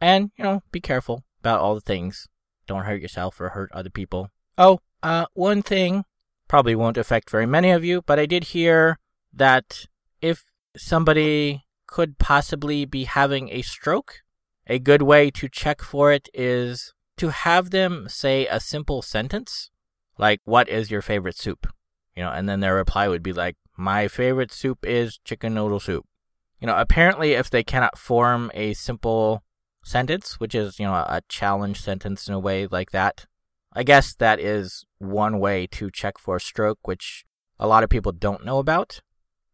And, 0.00 0.30
you 0.36 0.44
know, 0.44 0.62
be 0.72 0.80
careful 0.80 1.24
about 1.40 1.60
all 1.60 1.74
the 1.74 1.80
things 1.80 2.28
don't 2.66 2.84
hurt 2.84 3.00
yourself 3.00 3.40
or 3.40 3.50
hurt 3.50 3.70
other 3.72 3.90
people. 3.90 4.30
Oh, 4.58 4.80
uh, 5.02 5.26
one 5.34 5.62
thing 5.62 6.04
probably 6.48 6.74
won't 6.74 6.96
affect 6.96 7.30
very 7.30 7.46
many 7.46 7.70
of 7.70 7.84
you, 7.84 8.02
but 8.02 8.18
I 8.18 8.26
did 8.26 8.44
hear 8.44 8.98
that 9.32 9.86
if 10.20 10.44
somebody 10.76 11.64
could 11.86 12.18
possibly 12.18 12.84
be 12.84 13.04
having 13.04 13.48
a 13.50 13.62
stroke, 13.62 14.22
a 14.66 14.78
good 14.78 15.02
way 15.02 15.30
to 15.30 15.48
check 15.48 15.80
for 15.82 16.12
it 16.12 16.28
is 16.34 16.92
to 17.18 17.28
have 17.28 17.70
them 17.70 18.08
say 18.08 18.46
a 18.46 18.60
simple 18.60 19.02
sentence 19.02 19.70
like, 20.18 20.40
what 20.44 20.68
is 20.68 20.90
your 20.90 21.02
favorite 21.02 21.36
soup? 21.36 21.66
You 22.14 22.22
know, 22.22 22.30
and 22.30 22.48
then 22.48 22.60
their 22.60 22.74
reply 22.74 23.08
would 23.08 23.22
be 23.22 23.32
like, 23.32 23.56
my 23.76 24.08
favorite 24.08 24.52
soup 24.52 24.86
is 24.86 25.18
chicken 25.24 25.54
noodle 25.54 25.80
soup. 25.80 26.06
You 26.60 26.66
know, 26.66 26.76
apparently, 26.76 27.32
if 27.32 27.50
they 27.50 27.62
cannot 27.62 27.98
form 27.98 28.50
a 28.54 28.74
simple 28.74 29.42
sentence, 29.84 30.40
which 30.40 30.54
is, 30.54 30.78
you 30.78 30.86
know, 30.86 30.94
a 30.94 31.22
challenge 31.28 31.80
sentence 31.80 32.28
in 32.28 32.34
a 32.34 32.38
way 32.38 32.66
like 32.66 32.90
that, 32.92 33.26
I 33.72 33.82
guess 33.82 34.14
that 34.14 34.40
is 34.40 34.84
one 34.98 35.38
way 35.38 35.66
to 35.68 35.90
check 35.90 36.18
for 36.18 36.40
stroke, 36.40 36.78
which 36.82 37.24
a 37.58 37.66
lot 37.66 37.84
of 37.84 37.90
people 37.90 38.12
don't 38.12 38.44
know 38.44 38.58
about. 38.58 39.00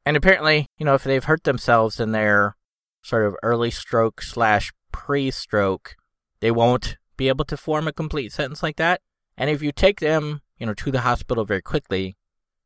And 0.07 0.17
apparently, 0.17 0.69
you 0.79 0.87
know, 0.87 0.95
if 0.95 1.05
they've 1.05 1.25
hurt 1.25 1.45
themselves 1.45 2.01
in 2.01 2.13
their 2.13 2.57
sort 3.03 3.27
of 3.27 3.37
early 3.43 3.71
stroke 3.71 4.23
slash 4.23 4.73
pre 4.93 5.31
stroke, 5.31 5.97
they 6.41 6.51
won't 6.51 6.97
be 7.17 7.29
able 7.29 7.45
to 7.47 7.57
form 7.57 7.87
a 7.87 7.93
complete 7.93 8.33
sentence 8.33 8.63
like 8.63 8.77
that. 8.77 9.01
And 9.37 9.51
if 9.51 9.63
you 9.63 9.73
take 9.73 10.01
them, 10.01 10.41
you 10.59 10.67
know, 10.67 10.75
to 10.75 10.91
the 10.91 11.01
hospital 11.01 11.45
very 11.45 11.63
quickly, 11.63 12.17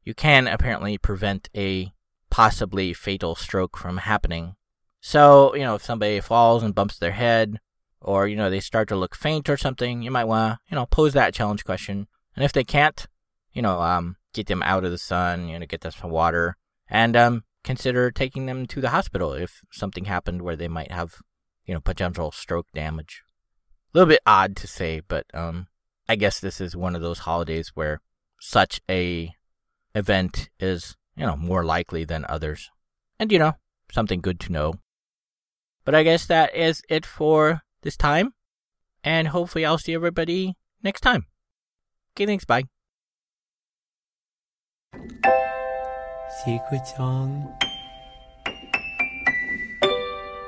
you 0.05 0.15
can 0.15 0.47
apparently 0.47 0.99
prevent 0.99 1.49
a 1.57 1.93
possibly 2.37 2.93
fatal 2.93 3.35
stroke 3.35 3.79
from 3.79 3.97
happening. 3.97 4.57
So, 5.01 5.55
you 5.55 5.63
know, 5.63 5.77
if 5.77 5.83
somebody 5.83 6.21
falls 6.21 6.63
and 6.63 6.75
bumps 6.75 6.99
their 6.99 7.13
head, 7.13 7.61
or, 7.99 8.29
you 8.29 8.37
know, 8.37 8.51
they 8.51 8.61
start 8.61 8.89
to 8.89 8.97
look 8.97 9.17
faint 9.17 9.49
or 9.49 9.57
something, 9.57 10.03
you 10.03 10.11
might 10.11 10.27
want 10.27 10.53
to, 10.53 10.59
you 10.69 10.75
know, 10.75 10.85
pose 10.85 11.15
that 11.15 11.33
challenge 11.33 11.65
question. 11.65 12.09
And 12.35 12.45
if 12.45 12.53
they 12.53 12.63
can't, 12.63 13.07
you 13.55 13.63
know, 13.63 13.81
um, 13.81 14.17
get 14.35 14.49
them 14.49 14.63
out 14.63 14.85
of 14.85 14.91
the 14.91 14.99
sun, 14.99 15.49
you 15.49 15.59
know, 15.59 15.65
get 15.65 15.81
them 15.81 15.93
some 15.93 16.11
water, 16.11 16.59
and 16.91 17.17
um, 17.17 17.45
consider 17.65 18.11
taking 18.11 18.45
them 18.45 18.67
to 18.67 18.83
the 18.83 18.91
hospital 18.91 19.33
if 19.33 19.63
something 19.73 20.05
happened 20.05 20.43
where 20.43 20.57
they 20.57 20.69
might 20.69 20.93
have, 20.93 21.15
you 21.65 21.73
know, 21.73 21.81
potential 21.81 22.33
stroke 22.33 22.67
damage. 22.75 23.23
A 23.95 23.99
little 23.99 24.11
bit 24.11 24.21
odd 24.27 24.57
to 24.57 24.67
say, 24.67 25.01
but 25.09 25.25
um, 25.33 25.69
I 26.07 26.17
guess 26.17 26.39
this 26.39 26.61
is 26.61 26.77
one 26.77 26.95
of 26.95 27.01
those 27.01 27.21
holidays 27.21 27.73
where 27.75 28.03
such 28.39 28.83
a 28.91 29.33
event 29.95 30.51
is, 30.61 30.97
you 31.17 31.27
know, 31.27 31.37
more 31.37 31.65
likely 31.65 32.05
than 32.05 32.25
others. 32.29 32.71
And, 33.19 33.33
you 33.33 33.39
know, 33.39 33.55
something 33.91 34.21
good 34.21 34.39
to 34.41 34.53
know. 34.53 34.75
But 35.85 35.95
I 35.95 36.03
guess 36.03 36.27
that 36.27 36.55
is 36.55 36.83
it 36.89 37.07
for 37.07 37.63
this 37.83 37.97
time. 37.97 38.35
And 39.03 39.29
hopefully 39.29 39.65
I'll 39.65 39.79
see 39.79 39.95
everybody 39.95 40.55
next 40.83 41.01
time. 41.01 41.27
Okay, 42.15 42.27
thanks. 42.27 42.45
Bye. 42.45 42.65
Secret 46.45 46.87
song. 46.87 47.55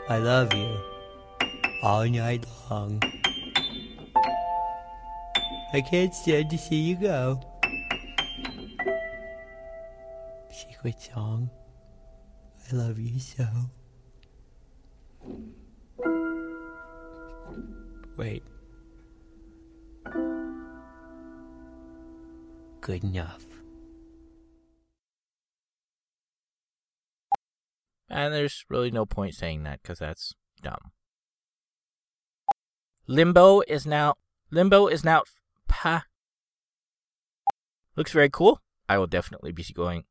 I 0.09 0.19
love 0.19 0.53
you 0.55 0.77
all 1.83 2.05
night 2.07 2.45
long. 2.71 3.01
I 5.73 5.83
can't 5.83 6.15
stand 6.15 6.51
to 6.51 6.59
see 6.59 6.77
you 6.77 6.97
go. 6.97 7.41
Secret 10.79 11.01
song. 11.01 11.51
I 12.71 12.77
love 12.77 13.01
you 13.01 13.19
so. 13.19 13.47
Wait. 18.17 18.45
Good 22.81 23.03
enough. 23.03 23.45
And 28.09 28.33
there's 28.33 28.65
really 28.69 28.93
no 28.93 29.05
point 29.05 29.35
saying 29.35 29.65
that 29.65 29.83
because 29.83 29.99
that's 29.99 30.35
dumb. 30.63 30.93
Limbo 33.09 33.63
is 33.67 33.85
now 33.85 34.15
Limbo 34.53 34.87
is 34.87 35.05
now 35.05 35.25
pa 35.67 36.05
looks 37.97 38.13
very 38.13 38.31
cool. 38.31 38.61
I 38.89 38.97
will 38.99 39.09
definitely 39.09 39.51
be 39.51 39.65
going 39.75 40.05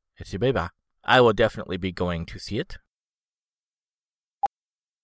I 1.03 1.21
will 1.21 1.33
definitely 1.33 1.77
be 1.77 1.91
going 1.91 2.25
to 2.27 2.39
see 2.39 2.59
it. 2.59 2.77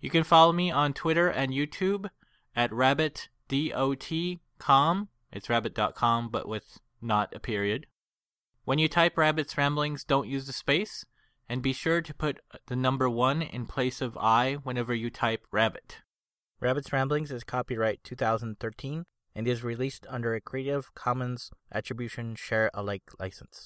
You 0.00 0.10
can 0.10 0.24
follow 0.24 0.52
me 0.52 0.70
on 0.70 0.92
Twitter 0.92 1.28
and 1.28 1.50
YouTube 1.50 2.10
at 2.54 2.70
rabbitdot.com. 2.70 5.08
It's 5.32 5.48
rabbit.com, 5.48 6.28
but 6.28 6.46
with 6.46 6.78
not 7.00 7.34
a 7.34 7.40
period. 7.40 7.86
When 8.64 8.78
you 8.78 8.88
type 8.88 9.16
Rabbit's 9.16 9.56
Ramblings, 9.56 10.04
don't 10.04 10.28
use 10.28 10.46
the 10.46 10.52
space, 10.52 11.06
and 11.48 11.62
be 11.62 11.72
sure 11.72 12.02
to 12.02 12.14
put 12.14 12.40
the 12.66 12.76
number 12.76 13.08
one 13.08 13.42
in 13.42 13.66
place 13.66 14.00
of 14.00 14.16
I 14.18 14.54
whenever 14.62 14.94
you 14.94 15.10
type 15.10 15.46
rabbit. 15.50 15.98
Rabbit's 16.60 16.92
Ramblings 16.92 17.32
is 17.32 17.44
copyright 17.44 18.04
2013 18.04 19.04
and 19.34 19.46
is 19.46 19.62
released 19.62 20.06
under 20.08 20.34
a 20.34 20.40
Creative 20.40 20.94
Commons 20.94 21.50
Attribution 21.72 22.34
Share 22.34 22.70
Alike 22.74 23.10
license. 23.18 23.60